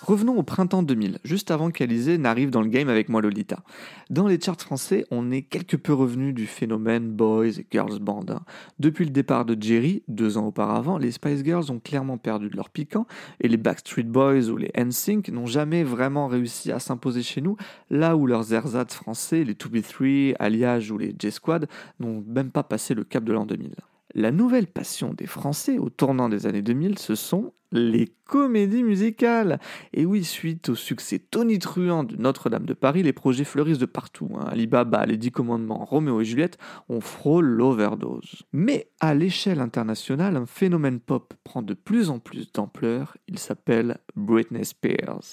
Revenons 0.04 0.36
au 0.36 0.42
printemps 0.42 0.82
2000, 0.82 1.20
juste 1.22 1.52
avant 1.52 1.70
qu'Alizé 1.70 2.18
n'arrive 2.18 2.50
dans 2.50 2.60
le 2.60 2.68
game 2.68 2.88
avec 2.88 3.08
moi 3.08 3.22
Lolita. 3.22 3.62
Dans 4.10 4.26
les 4.26 4.40
charts 4.40 4.60
français, 4.60 5.06
on 5.12 5.30
est 5.30 5.42
quelque 5.42 5.76
peu 5.76 5.92
revenu 5.92 6.32
du 6.32 6.46
phénomène 6.46 7.08
boys 7.08 7.46
et 7.46 7.66
girls 7.70 8.00
band. 8.00 8.24
hein. 8.28 8.40
Depuis 8.80 9.04
le 9.04 9.12
départ 9.12 9.44
de 9.44 9.56
Jerry, 9.62 10.02
deux 10.08 10.38
ans 10.38 10.46
auparavant, 10.46 10.98
les 10.98 11.12
Spice 11.12 11.44
Girls 11.44 11.70
ont 11.70 11.78
clairement 11.78 12.18
perdu 12.18 12.50
de 12.50 12.56
leur 12.56 12.70
piquant 12.70 13.06
et 13.38 13.46
les 13.46 13.56
Backstreet 13.56 14.02
Boys 14.02 14.48
ou 14.48 14.56
les 14.56 14.72
NSYNC 14.76 15.28
n'ont 15.28 15.46
jamais 15.46 15.84
vraiment 15.84 16.26
réussi 16.26 16.72
à 16.72 16.80
s'imposer 16.80 17.22
chez 17.22 17.40
nous, 17.40 17.56
là 17.88 18.16
où 18.16 18.26
leurs 18.26 18.52
ersatz 18.52 18.92
français, 18.92 19.44
les 19.44 19.54
2B3, 19.54 20.34
Alliage 20.40 20.90
ou 20.90 20.98
les 20.98 21.14
J-Squad, 21.16 21.68
n'ont 22.00 22.24
même 22.26 22.50
pas 22.50 22.64
passé 22.64 22.94
le 22.94 23.04
cap 23.04 23.22
de 23.22 23.32
l'an 23.32 23.46
2000. 23.46 23.70
La 24.14 24.30
nouvelle 24.30 24.66
passion 24.66 25.14
des 25.14 25.26
Français 25.26 25.78
au 25.78 25.88
tournant 25.88 26.28
des 26.28 26.46
années 26.46 26.62
2000, 26.62 26.98
ce 26.98 27.14
sont 27.14 27.52
les 27.72 28.12
comédies 28.26 28.82
musicales. 28.82 29.58
Et 29.94 30.04
oui, 30.04 30.24
suite 30.24 30.68
au 30.68 30.74
succès 30.74 31.18
tonitruant 31.18 32.04
de 32.04 32.16
Notre-Dame 32.16 32.66
de 32.66 32.74
Paris, 32.74 33.02
les 33.02 33.14
projets 33.14 33.44
fleurissent 33.44 33.78
de 33.78 33.86
partout. 33.86 34.28
hein. 34.38 34.44
Alibaba, 34.50 35.06
les 35.06 35.16
Dix 35.16 35.30
Commandements, 35.30 35.84
Roméo 35.84 36.20
et 36.20 36.24
Juliette, 36.26 36.58
on 36.90 37.00
frôle 37.00 37.46
l'overdose. 37.46 38.42
Mais 38.52 38.90
à 39.00 39.14
l'échelle 39.14 39.60
internationale, 39.60 40.36
un 40.36 40.46
phénomène 40.46 41.00
pop 41.00 41.32
prend 41.44 41.62
de 41.62 41.72
plus 41.72 42.10
en 42.10 42.18
plus 42.18 42.52
d'ampleur. 42.52 43.16
Il 43.28 43.38
s'appelle 43.38 43.98
Britney 44.14 44.66
Spears. 44.66 45.32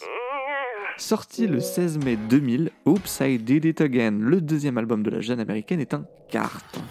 Sorti 1.00 1.48
le 1.48 1.62
16 1.62 1.98
mai 2.00 2.18
2000, 2.18 2.72
Oops, 2.86 3.22
I 3.22 3.40
Did 3.40 3.64
It 3.64 3.80
Again, 3.80 4.20
le 4.20 4.42
deuxième 4.42 4.78
album 4.78 5.02
de 5.02 5.10
la 5.10 5.22
jeune 5.22 5.40
américaine, 5.40 5.80
est 5.80 5.94
un 5.94 6.04
carton. 6.30 6.82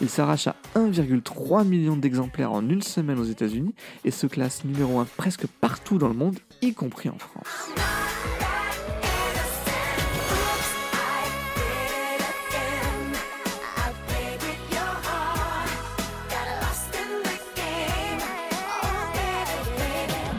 Il 0.00 0.08
s'arrache 0.08 0.48
à 0.48 0.56
1,3 0.74 1.64
million 1.64 1.96
d'exemplaires 1.96 2.52
en 2.52 2.68
une 2.68 2.82
semaine 2.82 3.20
aux 3.20 3.24
États-Unis 3.24 3.74
et 4.04 4.10
se 4.10 4.26
classe 4.26 4.64
numéro 4.64 4.98
1 4.98 5.06
presque 5.16 5.46
partout 5.46 5.96
dans 5.96 6.08
le 6.08 6.14
monde, 6.14 6.40
y 6.60 6.74
compris 6.74 7.08
en 7.08 7.18
France. 7.18 7.70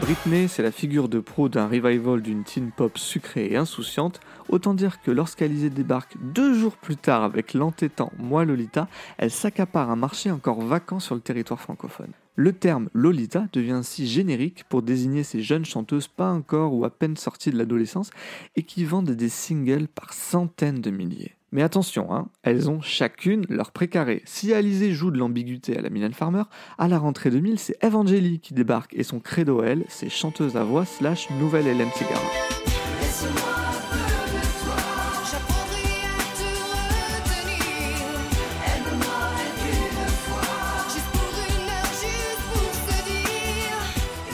Britney, 0.04 0.48
c'est 0.48 0.62
la 0.62 0.70
figure 0.70 1.08
de 1.08 1.18
pro 1.18 1.48
d'un 1.48 1.66
revival 1.66 2.20
d'une 2.20 2.44
teen 2.44 2.70
pop 2.70 2.98
sucrée 2.98 3.46
et 3.50 3.56
insouciante. 3.56 4.20
Autant 4.50 4.74
dire 4.74 5.00
que 5.00 5.10
lorsqu'Alizée 5.10 5.70
débarque 5.70 6.18
deux 6.20 6.52
jours 6.52 6.76
plus 6.76 6.96
tard 6.96 7.22
avec 7.22 7.54
l'entêtant 7.54 8.12
Moi 8.18 8.44
Lolita, 8.44 8.86
elle 9.16 9.30
s'accapare 9.30 9.90
un 9.90 9.96
marché 9.96 10.30
encore 10.30 10.60
vacant 10.60 11.00
sur 11.00 11.14
le 11.14 11.22
territoire 11.22 11.58
francophone. 11.58 12.10
Le 12.36 12.52
terme 12.52 12.90
Lolita 12.92 13.46
devient 13.54 13.72
ainsi 13.72 14.06
générique 14.06 14.64
pour 14.68 14.82
désigner 14.82 15.22
ces 15.22 15.40
jeunes 15.40 15.64
chanteuses 15.64 16.08
pas 16.08 16.30
encore 16.30 16.74
ou 16.74 16.84
à 16.84 16.90
peine 16.90 17.16
sorties 17.16 17.50
de 17.50 17.56
l'adolescence 17.56 18.10
et 18.56 18.62
qui 18.62 18.84
vendent 18.84 19.10
des 19.10 19.30
singles 19.30 19.88
par 19.88 20.12
centaines 20.12 20.82
de 20.82 20.90
milliers. 20.90 21.34
Mais 21.54 21.62
attention, 21.62 22.12
hein, 22.12 22.26
elles 22.42 22.68
ont 22.68 22.80
chacune 22.80 23.46
leur 23.48 23.70
précaré. 23.70 24.22
Si 24.24 24.52
Alizée 24.52 24.92
joue 24.92 25.12
de 25.12 25.18
l'ambiguïté 25.18 25.78
à 25.78 25.82
la 25.82 25.88
Mylène 25.88 26.12
Farmer, 26.12 26.42
à 26.78 26.88
la 26.88 26.98
rentrée 26.98 27.30
2000, 27.30 27.60
c'est 27.60 27.82
Evangélie 27.84 28.40
qui 28.40 28.54
débarque 28.54 28.92
et 28.92 29.04
son 29.04 29.20
credo 29.20 29.62
elle, 29.62 29.84
c'est 29.88 30.08
chanteuse 30.08 30.56
à 30.56 30.64
voix 30.64 30.84
slash 30.84 31.30
nouvelle 31.30 31.68
Hélène 31.68 31.92
Segarra. 31.92 32.20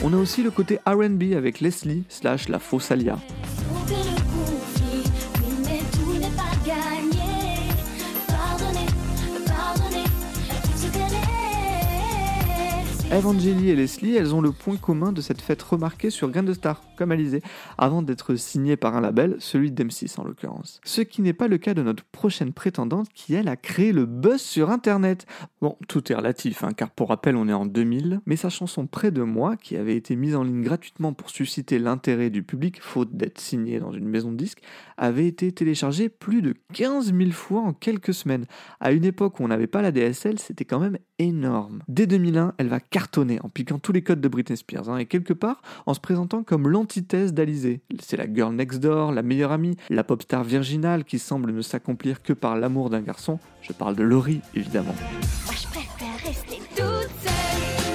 On 0.03 0.11
a 0.11 0.17
aussi 0.17 0.41
le 0.41 0.49
côté 0.49 0.79
R&B 0.87 1.33
avec 1.37 1.59
Leslie 1.59 2.03
slash 2.09 2.49
la 2.49 2.57
fausse 2.57 2.89
Alia. 2.89 3.19
Est. 13.11 13.21
Evangélie 13.21 13.69
et 13.69 13.75
Leslie, 13.75 14.15
elles 14.15 14.33
ont 14.33 14.41
le 14.41 14.51
point 14.51 14.77
commun 14.77 15.11
de 15.11 15.21
cette 15.21 15.41
fête 15.41 15.61
remarquée 15.61 16.09
sur 16.09 16.29
Grain 16.29 16.43
de 16.43 16.53
Star, 16.53 16.81
comme 16.97 17.11
Alizé, 17.11 17.41
avant 17.77 18.01
d'être 18.01 18.35
signées 18.35 18.77
par 18.77 18.95
un 18.95 19.01
label, 19.01 19.35
celui 19.39 19.71
d'M6 19.71 20.19
en 20.19 20.23
l'occurrence. 20.23 20.81
Ce 20.83 21.01
qui 21.01 21.21
n'est 21.21 21.33
pas 21.33 21.47
le 21.47 21.57
cas 21.57 21.73
de 21.73 21.83
notre 21.83 22.03
prochaine 22.03 22.51
prétendante 22.51 23.09
qui, 23.13 23.35
elle, 23.35 23.47
a 23.47 23.55
créé 23.55 23.91
le 23.91 24.05
buzz 24.05 24.41
sur 24.41 24.71
Internet. 24.71 25.27
Bon, 25.61 25.77
tout 25.87 26.11
est 26.11 26.15
relatif, 26.15 26.63
hein, 26.63 26.73
car 26.75 26.89
pour 26.89 27.09
rappel, 27.09 27.35
on 27.35 27.47
est 27.47 27.53
en 27.53 27.65
2000, 27.65 28.21
mais 28.25 28.35
sa 28.35 28.49
chanson 28.49 28.87
Près 28.87 29.11
de 29.11 29.21
moi, 29.21 29.55
qui 29.55 29.77
avait 29.77 29.95
été 29.95 30.15
mise 30.15 30.35
en 30.35 30.43
ligne 30.43 30.63
gratuitement 30.63 31.13
pour 31.13 31.29
susciter 31.29 31.77
l'intérêt 31.77 32.29
du 32.29 32.43
public, 32.43 32.81
faute 32.81 33.15
d'être 33.15 33.39
signée 33.39 33.79
dans 33.79 33.91
une 33.91 34.07
maison 34.07 34.31
de 34.31 34.37
disques, 34.37 34.61
avait 34.97 35.27
été 35.27 35.51
téléchargée 35.51 36.09
plus 36.09 36.41
de 36.41 36.55
15 36.73 37.13
000 37.13 37.31
fois 37.31 37.61
en 37.61 37.73
quelques 37.73 38.13
semaines. 38.13 38.45
À 38.79 38.91
une 38.91 39.05
époque 39.05 39.39
où 39.39 39.43
on 39.43 39.47
n'avait 39.47 39.67
pas 39.67 39.81
la 39.81 39.91
DSL, 39.91 40.39
c'était 40.39 40.65
quand 40.65 40.79
même 40.79 40.97
énorme. 41.19 41.83
Dès 41.87 42.07
2001, 42.07 42.53
elle 42.57 42.67
va 42.67 42.79
en 43.41 43.49
piquant 43.49 43.79
tous 43.79 43.91
les 43.91 44.01
codes 44.01 44.21
de 44.21 44.27
Britney 44.27 44.57
Spears, 44.57 44.89
hein, 44.89 44.97
et 44.97 45.05
quelque 45.05 45.33
part 45.33 45.61
en 45.85 45.93
se 45.93 45.99
présentant 45.99 46.43
comme 46.43 46.67
l'antithèse 46.67 47.33
d'Alizée. 47.33 47.81
C'est 48.01 48.17
la 48.17 48.31
girl 48.31 48.53
next 48.55 48.79
door, 48.79 49.11
la 49.11 49.21
meilleure 49.21 49.51
amie, 49.51 49.77
la 49.89 50.03
pop 50.03 50.21
star 50.21 50.43
virginale 50.43 51.03
qui 51.03 51.19
semble 51.19 51.51
ne 51.51 51.61
s'accomplir 51.61 52.21
que 52.21 52.33
par 52.33 52.55
l'amour 52.57 52.89
d'un 52.89 53.01
garçon. 53.01 53.39
Je 53.61 53.73
parle 53.73 53.95
de 53.95 54.03
Laurie, 54.03 54.41
évidemment. 54.55 54.95
Moi, 55.45 55.55
je 55.55 55.67
préfère 55.67 56.25
rester 56.25 56.59
toute 56.75 57.09
seule. 57.23 57.90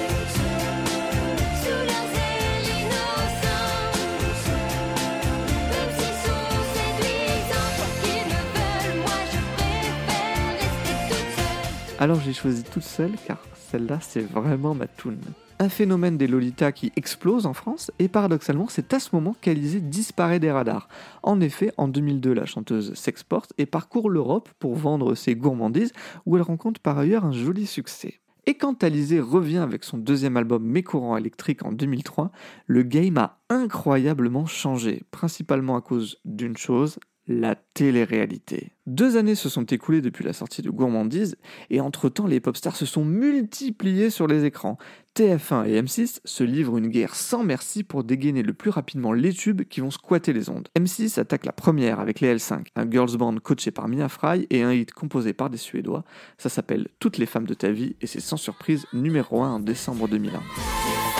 Alors 11.99 12.21
j'ai 12.21 12.35
choisi 12.35 12.62
toute 12.62 12.83
seule 12.83 13.15
car 13.26 13.38
celle-là 13.71 13.99
c'est 14.03 14.21
vraiment 14.21 14.75
ma 14.75 14.87
toune. 14.87 15.19
Un 15.59 15.71
phénomène 15.71 16.19
des 16.19 16.26
Lolita 16.26 16.71
qui 16.71 16.93
explose 16.95 17.47
en 17.47 17.55
France 17.55 17.91
et 17.99 18.09
paradoxalement 18.09 18.67
c'est 18.69 18.93
à 18.93 19.00
ce 19.00 19.09
moment 19.15 19.35
qu'Alizée 19.41 19.81
disparaît 19.81 20.38
des 20.38 20.50
radars. 20.50 20.88
En 21.23 21.41
effet, 21.41 21.73
en 21.79 21.88
2002 21.88 22.35
la 22.35 22.45
chanteuse 22.45 22.93
s'exporte 22.93 23.55
et 23.57 23.65
parcourt 23.65 24.11
l'Europe 24.11 24.50
pour 24.59 24.75
vendre 24.75 25.15
ses 25.15 25.37
gourmandises 25.37 25.93
où 26.26 26.37
elle 26.37 26.43
rencontre 26.43 26.83
par 26.83 26.99
ailleurs 26.99 27.25
un 27.25 27.33
joli 27.33 27.67
succès. 27.67 28.21
Et 28.45 28.55
quand 28.55 28.85
Alizée 28.85 29.19
revient 29.19 29.57
avec 29.57 29.83
son 29.83 29.97
deuxième 29.97 30.37
album 30.37 30.62
Mes 30.62 30.83
courants 30.83 31.17
électriques 31.17 31.65
en 31.65 31.73
2003, 31.73 32.31
le 32.67 32.83
game 32.83 33.17
a 33.17 33.38
incroyablement 33.49 34.45
changé, 34.45 35.03
principalement 35.11 35.76
à 35.76 35.81
cause 35.81 36.19
d'une 36.25 36.57
chose, 36.57 37.00
la 37.28 37.56
télé-réalité. 37.75 38.73
Deux 38.87 39.16
années 39.16 39.35
se 39.35 39.49
sont 39.49 39.64
écoulées 39.64 40.00
depuis 40.00 40.25
la 40.25 40.33
sortie 40.33 40.62
de 40.62 40.71
Gourmandise, 40.71 41.37
et 41.71 41.80
entre-temps 41.80 42.26
les 42.26 42.38
pop 42.38 42.56
stars 42.56 42.76
se 42.76 42.87
sont 42.87 43.04
multipliés 43.04 44.11
sur 44.11 44.26
les 44.26 44.45
écrans. 44.45 44.78
TF1 45.16 45.66
et 45.66 45.83
M6 45.83 46.21
se 46.25 46.45
livrent 46.45 46.78
une 46.78 46.88
guerre 46.88 47.14
sans 47.14 47.42
merci 47.42 47.83
pour 47.83 48.04
dégainer 48.04 48.42
le 48.42 48.52
plus 48.52 48.71
rapidement 48.71 49.12
les 49.12 49.33
tubes 49.33 49.62
qui 49.62 49.80
vont 49.80 49.90
squatter 49.90 50.33
les 50.33 50.50
ondes. 50.50 50.68
M6 50.78 51.18
attaque 51.18 51.47
la 51.47 51.52
première 51.52 52.00
avec 52.00 52.21
les 52.21 52.37
L5, 52.37 52.66
un 52.76 52.90
girls 52.90 53.16
band 53.16 53.37
coaché 53.38 53.71
par 53.71 53.88
Mia 53.88 54.09
Fry 54.09 54.47
et 54.50 54.62
un 54.62 54.73
hit 54.73 54.92
composé 54.92 55.33
par 55.33 55.50
des 55.50 55.56
Suédois. 55.56 56.04
Ça 56.38 56.49
s'appelle 56.49 56.88
Toutes 57.00 57.18
les 57.18 57.26
femmes 57.26 57.47
de 57.47 57.54
ta 57.54 57.71
vie 57.71 57.97
et 58.00 58.06
c'est 58.06 58.21
sans 58.21 58.37
surprise 58.37 58.87
numéro 58.92 59.42
1 59.42 59.54
en 59.54 59.61
décembre 59.61 60.06
2001. 60.06 61.16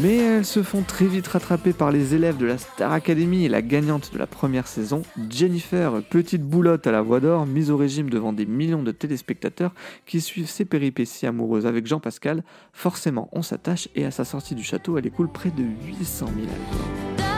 Mais 0.00 0.16
elles 0.16 0.44
se 0.44 0.62
font 0.62 0.82
très 0.82 1.06
vite 1.06 1.26
rattraper 1.26 1.72
par 1.72 1.90
les 1.90 2.14
élèves 2.14 2.36
de 2.36 2.46
la 2.46 2.56
Star 2.56 2.92
Academy 2.92 3.44
et 3.44 3.48
la 3.48 3.62
gagnante 3.62 4.12
de 4.12 4.18
la 4.18 4.28
première 4.28 4.68
saison, 4.68 5.02
Jennifer, 5.28 6.02
petite 6.08 6.42
boulotte 6.42 6.86
à 6.86 6.92
la 6.92 7.02
voix 7.02 7.18
d'or, 7.18 7.46
mise 7.46 7.72
au 7.72 7.76
régime 7.76 8.08
devant 8.08 8.32
des 8.32 8.46
millions 8.46 8.84
de 8.84 8.92
téléspectateurs 8.92 9.74
qui 10.06 10.20
suivent 10.20 10.48
ses 10.48 10.64
péripéties 10.64 11.26
amoureuses 11.26 11.66
avec 11.66 11.86
Jean 11.86 11.98
Pascal. 11.98 12.44
Forcément, 12.72 13.28
on 13.32 13.42
s'attache 13.42 13.88
et 13.96 14.04
à 14.04 14.12
sa 14.12 14.24
sortie 14.24 14.54
du 14.54 14.62
château, 14.62 14.98
elle 14.98 15.06
écoule 15.06 15.32
près 15.32 15.50
de 15.50 15.64
800 15.64 16.26
000 16.26 16.46
albums. 16.46 17.37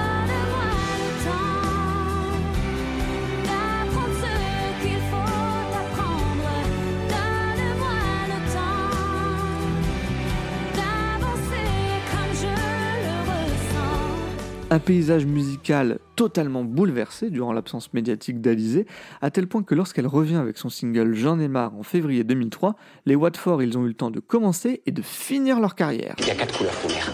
Un 14.73 14.79
paysage 14.79 15.27
musical 15.27 15.99
totalement 16.15 16.63
bouleversé 16.63 17.31
durant 17.31 17.53
l'absence 17.53 17.93
médiatique 17.93 18.41
d'Alizé, 18.41 18.87
à 19.21 19.33
tel 19.33 19.49
point 19.49 19.65
que 19.65 19.75
lorsqu'elle 19.75 20.07
revient 20.07 20.37
avec 20.37 20.59
son 20.59 20.69
single 20.69 21.13
J'en 21.15 21.41
ai 21.41 21.49
marre 21.49 21.75
en 21.75 21.83
février 21.83 22.23
2003, 22.23 22.77
les 23.05 23.17
Watford 23.17 23.65
ils 23.65 23.77
ont 23.77 23.85
eu 23.85 23.89
le 23.89 23.95
temps 23.95 24.13
de 24.13 24.21
commencer 24.21 24.81
et 24.87 24.93
de 24.93 25.03
finir 25.03 25.59
leur 25.59 25.75
carrière. 25.75 26.15
Il 26.21 26.29
y 26.29 26.31
a 26.31 26.37
quatre 26.37 26.57
couleurs 26.57 26.73
primaires. 26.75 27.13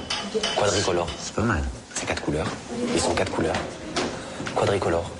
Quadricolore. 0.54 1.08
C'est 1.16 1.34
pas 1.34 1.44
mal. 1.44 1.62
C'est 1.94 2.06
quatre 2.06 2.22
couleurs. 2.22 2.48
Ils 2.92 3.00
sont 3.00 3.14
quatre 3.14 3.32
couleurs. 3.32 3.56
Quadricolore. 4.54 5.10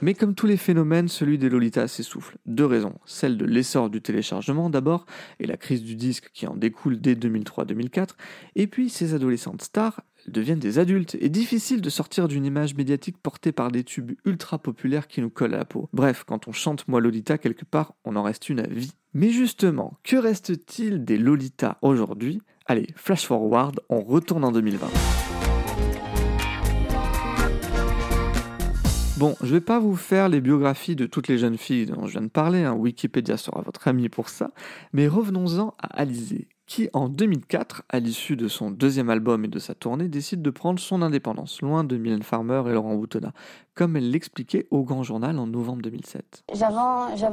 Mais 0.00 0.14
comme 0.14 0.34
tous 0.34 0.46
les 0.46 0.58
phénomènes, 0.58 1.08
celui 1.08 1.38
des 1.38 1.48
Lolita 1.48 1.88
s'essouffle. 1.88 2.36
Deux 2.46 2.66
raisons. 2.66 2.94
Celle 3.04 3.36
de 3.36 3.44
l'essor 3.44 3.88
du 3.88 4.00
téléchargement 4.00 4.70
d'abord, 4.70 5.06
et 5.40 5.46
la 5.46 5.56
crise 5.56 5.82
du 5.82 5.96
disque 5.96 6.30
qui 6.34 6.46
en 6.46 6.54
découle 6.54 7.00
dès 7.00 7.14
2003-2004, 7.14 8.10
et 8.54 8.66
puis 8.66 8.90
ces 8.90 9.14
adolescentes 9.14 9.62
stars 9.62 10.02
deviennent 10.30 10.58
des 10.58 10.78
adultes, 10.78 11.16
et 11.20 11.28
difficile 11.28 11.80
de 11.80 11.90
sortir 11.90 12.28
d'une 12.28 12.44
image 12.44 12.74
médiatique 12.74 13.18
portée 13.18 13.52
par 13.52 13.70
des 13.70 13.84
tubes 13.84 14.12
ultra 14.24 14.58
populaires 14.58 15.08
qui 15.08 15.20
nous 15.20 15.30
collent 15.30 15.54
à 15.54 15.58
la 15.58 15.64
peau. 15.64 15.88
Bref, 15.92 16.24
quand 16.26 16.48
on 16.48 16.52
chante 16.52 16.86
Moi 16.88 17.00
Lolita 17.00 17.38
quelque 17.38 17.64
part, 17.64 17.94
on 18.04 18.16
en 18.16 18.22
reste 18.22 18.48
une 18.48 18.60
à 18.60 18.66
vie. 18.66 18.92
Mais 19.14 19.30
justement, 19.30 19.98
que 20.04 20.16
reste-t-il 20.16 21.04
des 21.04 21.18
Lolita 21.18 21.78
aujourd'hui? 21.82 22.42
Allez, 22.66 22.86
flash 22.96 23.26
forward, 23.26 23.80
on 23.88 24.02
retourne 24.02 24.44
en 24.44 24.52
2020. 24.52 24.86
Bon, 29.18 29.34
je 29.42 29.52
vais 29.52 29.60
pas 29.60 29.80
vous 29.80 29.96
faire 29.96 30.28
les 30.28 30.40
biographies 30.40 30.94
de 30.94 31.04
toutes 31.04 31.26
les 31.26 31.38
jeunes 31.38 31.58
filles 31.58 31.86
dont 31.86 32.06
je 32.06 32.12
viens 32.12 32.22
de 32.22 32.28
parler, 32.28 32.62
hein. 32.62 32.74
Wikipédia 32.74 33.36
sera 33.36 33.62
votre 33.62 33.88
ami 33.88 34.08
pour 34.08 34.28
ça, 34.28 34.52
mais 34.92 35.08
revenons-en 35.08 35.74
à 35.80 35.86
Alizé, 35.98 36.46
qui 36.68 36.88
en 36.92 37.08
2004, 37.08 37.82
à 37.88 37.98
l'issue 37.98 38.36
de 38.36 38.46
son 38.46 38.70
deuxième 38.70 39.10
album 39.10 39.44
et 39.44 39.48
de 39.48 39.58
sa 39.58 39.74
tournée, 39.74 40.06
décide 40.06 40.42
de 40.42 40.50
prendre 40.50 40.78
son 40.78 41.02
indépendance, 41.02 41.60
loin 41.62 41.82
de 41.82 41.96
Mylène 41.96 42.22
Farmer 42.22 42.62
et 42.68 42.72
Laurent 42.72 42.94
Boutonnat, 42.94 43.32
comme 43.74 43.96
elle 43.96 44.10
l'expliquait 44.10 44.66
au 44.70 44.82
Grand 44.84 45.02
Journal 45.02 45.38
en 45.38 45.46
novembre 45.46 45.82
2007. 45.82 46.44
J'avais 46.54 46.76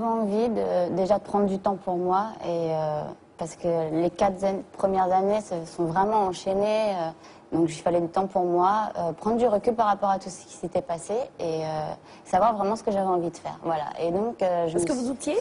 envie 0.04 0.50
de, 0.50 0.96
déjà 0.96 1.20
de 1.20 1.24
prendre 1.24 1.46
du 1.48 1.60
temps 1.60 1.76
pour 1.76 1.98
moi 1.98 2.30
et 2.44 2.48
euh, 2.74 3.02
parce 3.38 3.56
que 3.58 3.68
les 4.02 4.10
quatre 4.10 4.44
an- 4.46 4.64
premières 4.74 5.12
années 5.14 5.42
se 5.42 5.66
sont 5.66 5.86
vraiment 5.86 6.28
enchaînées. 6.28 6.94
euh, 6.96 7.10
donc 7.52 7.70
il 7.70 7.76
fallait 7.82 8.02
du 8.02 8.08
temps 8.10 8.28
pour 8.28 8.44
moi, 8.46 8.90
euh, 8.98 9.12
prendre 9.14 9.38
du 9.38 9.46
recul 9.48 9.76
par 9.76 9.86
rapport 9.88 10.10
à 10.10 10.18
tout 10.20 10.30
ce 10.30 10.46
qui 10.46 10.54
s'était 10.54 10.82
passé 10.82 11.14
et 11.40 11.64
euh, 11.64 11.68
savoir 12.26 12.56
vraiment 12.58 12.76
ce 12.76 12.84
que 12.84 12.92
j'avais 12.92 13.06
envie 13.06 13.30
de 13.30 13.38
faire. 13.38 13.60
Voilà. 13.64 13.86
Et 14.02 14.12
donc 14.12 14.42
euh, 14.42 14.68
je 14.68 14.78
Est-ce 14.78 14.86
que 14.86 14.94
vous 14.94 15.08
doutiez 15.10 15.36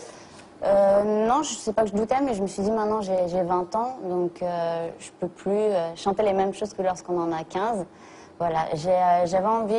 Euh, 0.64 1.26
non, 1.26 1.42
je 1.42 1.52
sais 1.54 1.72
pas 1.72 1.82
que 1.82 1.90
je 1.90 1.94
doutais, 1.94 2.20
mais 2.22 2.34
je 2.34 2.42
me 2.42 2.46
suis 2.46 2.62
dit 2.62 2.70
maintenant 2.70 3.02
j'ai 3.02 3.28
j'ai 3.28 3.42
20 3.42 3.74
ans, 3.76 3.98
donc 4.08 4.42
euh, 4.42 4.88
je 4.98 5.10
peux 5.20 5.28
plus 5.28 5.50
euh, 5.50 5.94
chanter 5.94 6.22
les 6.22 6.32
mêmes 6.32 6.54
choses 6.54 6.72
que 6.72 6.82
lorsqu'on 6.82 7.20
en 7.20 7.32
a 7.32 7.44
15. 7.44 7.84
Voilà, 8.38 8.66
euh, 8.72 9.26
j'avais 9.26 9.46
envie 9.46 9.74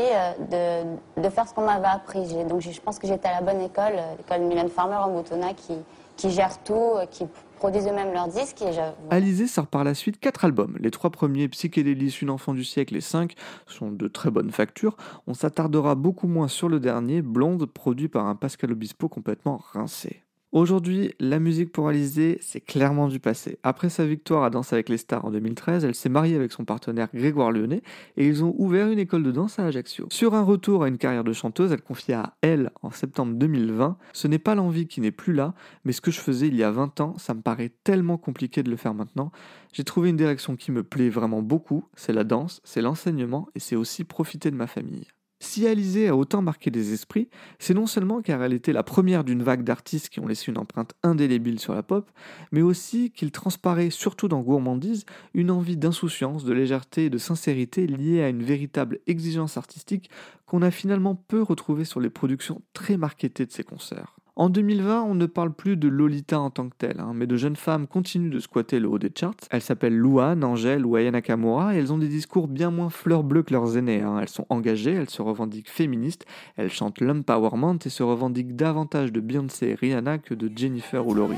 de, 0.50 1.30
faire 1.30 1.48
ce 1.48 1.54
qu'on 1.54 1.65
m'avait 1.65 1.88
appris. 1.88 2.46
Donc 2.46 2.62
je 2.62 2.80
pense 2.80 3.00
que 3.00 3.08
j'étais 3.08 3.27
à 3.27 3.42
la 3.42 3.42
bonne 3.42 3.62
école, 3.62 3.96
l'école 4.18 4.48
Mylène 4.48 4.70
Farmer 4.70 4.96
en 4.96 5.12
Boutonna, 5.12 5.54
qui, 5.54 6.30
gère 6.30 6.63
tout, 6.63 6.94
qui 7.12 7.25
produisent 7.58 7.88
eux-mêmes 7.88 8.13
leurs 8.13 8.30
disques. 8.30 8.63
Alizé 9.10 9.48
sort 9.48 9.68
par 9.68 9.84
la 9.84 9.94
suite 9.94 10.22
quatre 10.22 10.46
albums. 10.46 10.77
Les 10.80 10.89
trois 10.89 11.10
premiers, 11.10 11.50
Psychédélis, 11.50 12.20
Une 12.22 12.30
enfant 12.30 12.54
du 12.54 12.63
siècle 12.63 12.96
et 12.96 13.01
5, 13.01 13.34
sont 13.68 13.92
de 13.92 14.08
très 14.08 14.32
bonne 14.32 14.51
facture. 14.51 14.96
On 15.27 15.34
s'attardera 15.34 15.96
beaucoup 15.96 16.27
moins 16.27 16.48
sur 16.48 16.70
le 16.70 16.80
dernier, 16.80 17.22
Blonde, 17.22 17.65
produit 17.65 18.08
par 18.08 18.25
un 18.25 18.36
Pascal 18.36 18.72
Obispo 18.72 19.10
complètement 19.10 19.60
rincé. 19.74 20.25
Aujourd'hui, 20.56 21.14
la 21.20 21.40
musique 21.40 21.74
pour 21.74 21.90
Alizé, 21.90 22.38
c'est 22.40 22.62
clairement 22.62 23.10
du 23.10 23.20
passé. 23.20 23.60
Après 23.64 23.90
sa 23.90 24.06
victoire 24.06 24.46
à 24.46 24.50
Danse 24.50 24.72
avec 24.72 24.88
les 24.88 24.96
stars 24.96 25.26
en 25.26 25.32
2013, 25.32 25.84
elle 25.84 25.96
s'est 25.96 26.08
mariée 26.08 26.38
avec 26.38 26.54
son 26.54 26.64
partenaire 26.64 27.10
Grégoire 27.14 27.52
Lyonnais 27.52 27.82
et 28.16 28.26
ils 28.26 28.42
ont 28.42 28.56
ouvert 28.58 28.88
une 28.88 28.98
école 28.98 29.24
de 29.24 29.32
danse 29.32 29.60
à 29.60 29.66
Ajaccio. 29.66 30.08
Sur 30.12 30.34
un 30.34 30.44
retour 30.44 30.86
à 30.86 30.88
une 30.88 30.98
carrière 30.98 31.26
de 31.26 31.34
chanteuse, 31.34 31.74
elle 31.74 31.82
confia 31.82 32.22
à 32.22 32.34
Elle 32.39 32.72
en 32.84 32.91
septembre 32.91 33.34
2020 33.34 33.98
Ce 34.13 34.30
n'est 34.30 34.39
pas 34.39 34.56
l'envie 34.56 34.88
qui 34.88 35.02
n'est 35.02 35.12
plus 35.12 35.34
là, 35.34 35.56
mais 35.84 35.91
ce 35.91 36.00
que 36.00 36.10
je 36.10 36.22
faisais 36.22 36.48
il 36.48 36.56
y 36.56 36.63
a 36.63 36.72
20 36.72 37.02
ans, 37.02 37.18
ça 37.18 37.34
me 37.34 37.41
paraît 37.41 37.74
tellement 37.84 38.18
compliqué 38.18 38.63
de 38.63 38.70
le 38.70 38.78
faire 38.78 38.94
maintenant. 38.94 39.34
J'ai 39.74 39.84
trouvé 39.84 40.10
une 40.10 40.15
direction 40.15 40.56
qui 40.56 40.72
me 40.72 40.84
plaît 40.84 41.10
vraiment 41.10 41.41
beaucoup, 41.41 41.84
c'est 41.96 42.13
la 42.13 42.24
danse, 42.24 42.62
c'est 42.63 42.82
l'enseignement 42.82 43.50
et 43.56 43.60
c'est 43.60 43.76
aussi 43.76 44.06
profiter 44.06 44.52
de 44.52 44.56
ma 44.56 44.68
famille. 44.68 45.08
Si 45.47 45.67
Alizé 45.67 46.08
a 46.10 46.15
autant 46.17 46.41
marqué 46.41 46.71
des 46.71 46.91
esprits, 46.91 47.29
c'est 47.60 47.75
non 47.75 47.86
seulement 47.86 48.21
car 48.21 48.41
elle 48.41 48.51
était 48.51 48.73
la 48.73 48.81
première 48.81 49.23
d'une 49.23 49.43
vague 49.43 49.63
d'artistes 49.63 50.10
qui 50.10 50.19
ont 50.19 50.27
laissé 50.27 50.51
une 50.51 50.58
empreinte 50.58 50.95
indélébile 51.03 51.60
sur 51.60 51.75
la 51.75 51.84
pop, 51.84 52.10
mais 52.51 52.63
aussi 52.63 53.12
qu'il 53.12 53.31
transparaît, 53.31 53.91
surtout 53.91 54.27
dans 54.27 54.41
Gourmandise, 54.41 55.05
une 55.36 55.51
envie 55.51 55.77
d'insouciance, 55.77 56.45
de 56.45 56.51
légèreté 56.51 57.05
et 57.05 57.10
de 57.12 57.19
sincérité 57.19 57.86
liée 57.86 58.23
à 58.23 58.29
une 58.29 58.43
véritable 58.43 58.99
exigence 59.05 59.55
artistique 59.55 60.10
qu'on 60.47 60.63
a 60.63 60.71
finalement 60.71 61.15
peu 61.15 61.43
retrouvée 61.43 61.86
sur 61.86 61.99
les 61.99 62.10
productions 62.10 62.63
très 62.73 62.97
marketées 62.97 63.45
de 63.45 63.51
ses 63.51 63.63
concerts. 63.63 64.15
En 64.38 64.50
2020, 64.50 65.04
on 65.04 65.15
ne 65.15 65.28
parle 65.28 65.54
plus 65.54 65.78
de 65.78 65.88
Lolita 65.88 66.38
en 66.38 66.50
tant 66.50 66.67
que 66.67 66.76
telle, 66.78 67.00
hein, 67.00 67.13
mais 67.15 67.26
de 67.26 67.38
jeunes 67.38 67.56
femmes 67.56 67.88
continuent 67.88 68.30
de 68.30 68.41
squatter 68.41 68.82
le 68.82 68.89
haut 68.89 69.00
des 69.00 69.10
charts. 69.17 69.36
Elles 69.50 69.62
s'appellent 69.62 69.95
Louane, 69.95 70.43
Angèle 70.43 70.86
ou 70.86 70.98
Aya 70.98 71.10
Nakamura 71.10 71.74
et 71.74 71.78
elles 71.78 71.93
ont 71.93 71.98
des 71.98 72.10
discours 72.10 72.50
bien 72.50 72.69
moins 72.69 72.89
fleurs 72.89 73.24
bleues 73.24 73.43
que 73.43 73.54
leurs 73.54 73.78
aînés. 73.78 74.02
hein. 74.02 74.19
Elles 74.19 74.28
sont 74.28 74.45
engagées, 74.50 74.91
elles 74.91 75.10
se 75.10 75.21
revendiquent 75.21 75.69
féministes, 75.69 76.26
elles 76.58 76.69
chantent 76.69 77.00
l'empowerment 77.00 77.80
et 77.86 77.89
se 77.89 78.04
revendiquent 78.04 78.58
davantage 78.58 79.13
de 79.13 79.21
Beyoncé 79.21 79.67
et 79.67 79.76
Rihanna 79.76 80.17
que 80.17 80.34
de 80.34 80.52
Jennifer 80.54 81.08
ou 81.08 81.13
Laurie. 81.13 81.38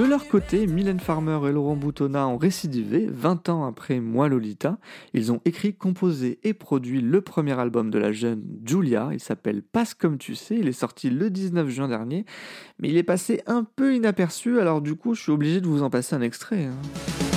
De 0.00 0.06
leur 0.06 0.28
côté, 0.28 0.66
Mylène 0.66 0.98
Farmer 0.98 1.38
et 1.46 1.52
Laurent 1.52 1.76
Boutonnat 1.76 2.26
ont 2.26 2.38
récidivé 2.38 3.06
20 3.12 3.50
ans 3.50 3.66
après 3.66 4.00
Moi 4.00 4.30
Lolita. 4.30 4.78
Ils 5.12 5.30
ont 5.30 5.42
écrit, 5.44 5.74
composé 5.74 6.38
et 6.42 6.54
produit 6.54 7.02
le 7.02 7.20
premier 7.20 7.52
album 7.60 7.90
de 7.90 7.98
la 7.98 8.10
jeune 8.10 8.42
Julia. 8.64 9.10
Il 9.12 9.20
s'appelle 9.20 9.60
Passe 9.60 9.92
comme 9.92 10.16
tu 10.16 10.36
sais. 10.36 10.56
Il 10.56 10.68
est 10.68 10.72
sorti 10.72 11.10
le 11.10 11.28
19 11.28 11.68
juin 11.68 11.86
dernier, 11.86 12.24
mais 12.78 12.88
il 12.88 12.96
est 12.96 13.02
passé 13.02 13.42
un 13.46 13.62
peu 13.62 13.94
inaperçu. 13.94 14.58
Alors 14.58 14.80
du 14.80 14.96
coup, 14.96 15.14
je 15.14 15.20
suis 15.20 15.32
obligé 15.32 15.60
de 15.60 15.66
vous 15.66 15.82
en 15.82 15.90
passer 15.90 16.16
un 16.16 16.22
extrait. 16.22 16.64
hein. 16.64 17.29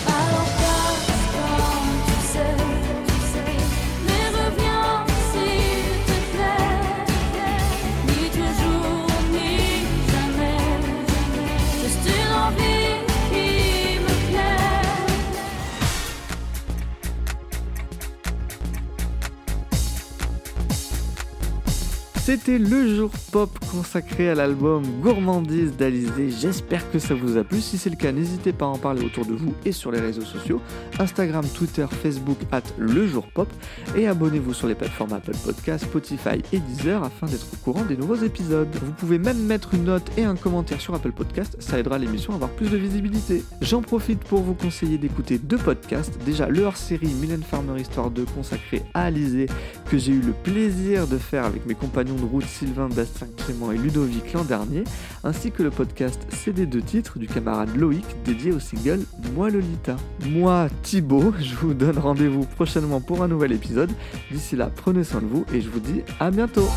Le 22.46 22.94
jour 22.94 23.10
pop 23.32 23.58
consacré 23.72 24.30
à 24.30 24.36
l'album 24.36 24.84
Gourmandise 25.02 25.78
d'Alizé. 25.78 26.30
J'espère 26.30 26.92
que 26.92 27.00
ça 27.00 27.14
vous 27.14 27.38
a 27.38 27.44
plu. 27.46 27.62
Si 27.62 27.78
c'est 27.78 27.90
le 27.90 27.96
cas, 27.96 28.12
n'hésitez 28.12 28.52
pas 28.52 28.66
à 28.66 28.68
en 28.68 28.78
parler 28.78 29.06
autour 29.06 29.26
de 29.26 29.32
vous 29.32 29.54
et 29.64 29.72
sur 29.72 29.92
les 29.92 30.02
réseaux 30.02 30.26
sociaux 30.26 30.60
Instagram, 31.00 31.46
Twitter, 31.56 31.86
Facebook, 31.90 32.38
at 32.52 32.64
le 32.78 33.08
jour 33.08 33.28
pop. 33.28 33.48
Et 33.96 34.08
abonnez-vous 34.08 34.54
sur 34.54 34.68
les 34.68 34.76
plateformes 34.76 35.14
Apple 35.14 35.36
Podcasts, 35.46 35.86
Spotify 35.86 36.42
et 36.52 36.60
Deezer 36.60 37.02
afin 37.02 37.28
d'être 37.28 37.48
au 37.54 37.56
courant 37.64 37.86
des 37.86 37.96
nouveaux 37.96 38.16
épisodes. 38.16 38.68
Vous 38.82 38.92
pouvez 38.92 39.20
même 39.20 39.42
mettre 39.46 39.74
une 39.74 39.86
note 39.86 40.12
et 40.18 40.26
un 40.26 40.36
commentaire 40.36 40.82
sur 40.82 40.94
Apple 40.96 41.14
Podcasts, 41.14 41.56
ça 41.62 41.80
aidera 41.80 41.98
l'émission 41.98 42.34
à 42.34 42.36
avoir 42.36 42.52
plus 42.52 42.70
de 42.70 42.78
visibilité. 42.78 43.42
J'en 43.62 43.82
profite 43.82 44.20
pour 44.20 44.42
vous 44.42 44.54
conseiller 44.54 44.98
d'écouter 44.98 45.38
deux 45.38 45.58
podcasts. 45.58 46.18
Déjà, 46.26 46.50
le 46.50 46.64
hors-série 46.64 47.14
Mylène 47.22 47.44
Farmer 47.44 47.80
Histoire 47.80 48.12
2 48.12 48.26
consacré 48.36 48.84
à 48.94 49.04
Alizé 49.04 49.46
que 49.90 49.98
j'ai 49.98 50.12
eu 50.12 50.22
le 50.22 50.34
plaisir 50.34 51.08
de 51.08 51.18
faire 51.18 51.46
avec 51.46 51.66
mes 51.66 51.76
compagnons 51.76 52.16
de 52.16 52.33
Sylvain, 52.42 52.90
Bastien, 52.90 53.28
Clément 53.38 53.72
et 53.72 53.78
Ludovic 53.78 54.34
l'an 54.34 54.44
dernier, 54.44 54.84
ainsi 55.24 55.52
que 55.52 55.64
le 55.64 55.70
podcast 55.70 56.22
CD 56.32 56.66
de 56.66 56.80
titres 56.80 57.20
du 57.20 57.28
camarade 57.28 57.76
Loïc 57.76 58.06
dédié 58.26 58.52
au 58.52 58.60
single 58.60 59.02
Moi 59.36 59.50
Lolita. 59.50 59.96
Moi, 60.30 60.68
Thibaut, 60.82 61.34
je 61.40 61.56
vous 61.56 61.74
donne 61.74 61.98
rendez-vous 61.98 62.46
prochainement 62.46 63.02
pour 63.02 63.24
un 63.24 63.28
nouvel 63.28 63.52
épisode. 63.52 63.92
D'ici 64.32 64.56
là, 64.56 64.70
prenez 64.74 65.04
soin 65.04 65.22
de 65.22 65.28
vous 65.28 65.46
et 65.54 65.62
je 65.62 65.70
vous 65.70 65.80
dis 65.80 66.02
à 66.20 66.32
bientôt. 66.32 66.68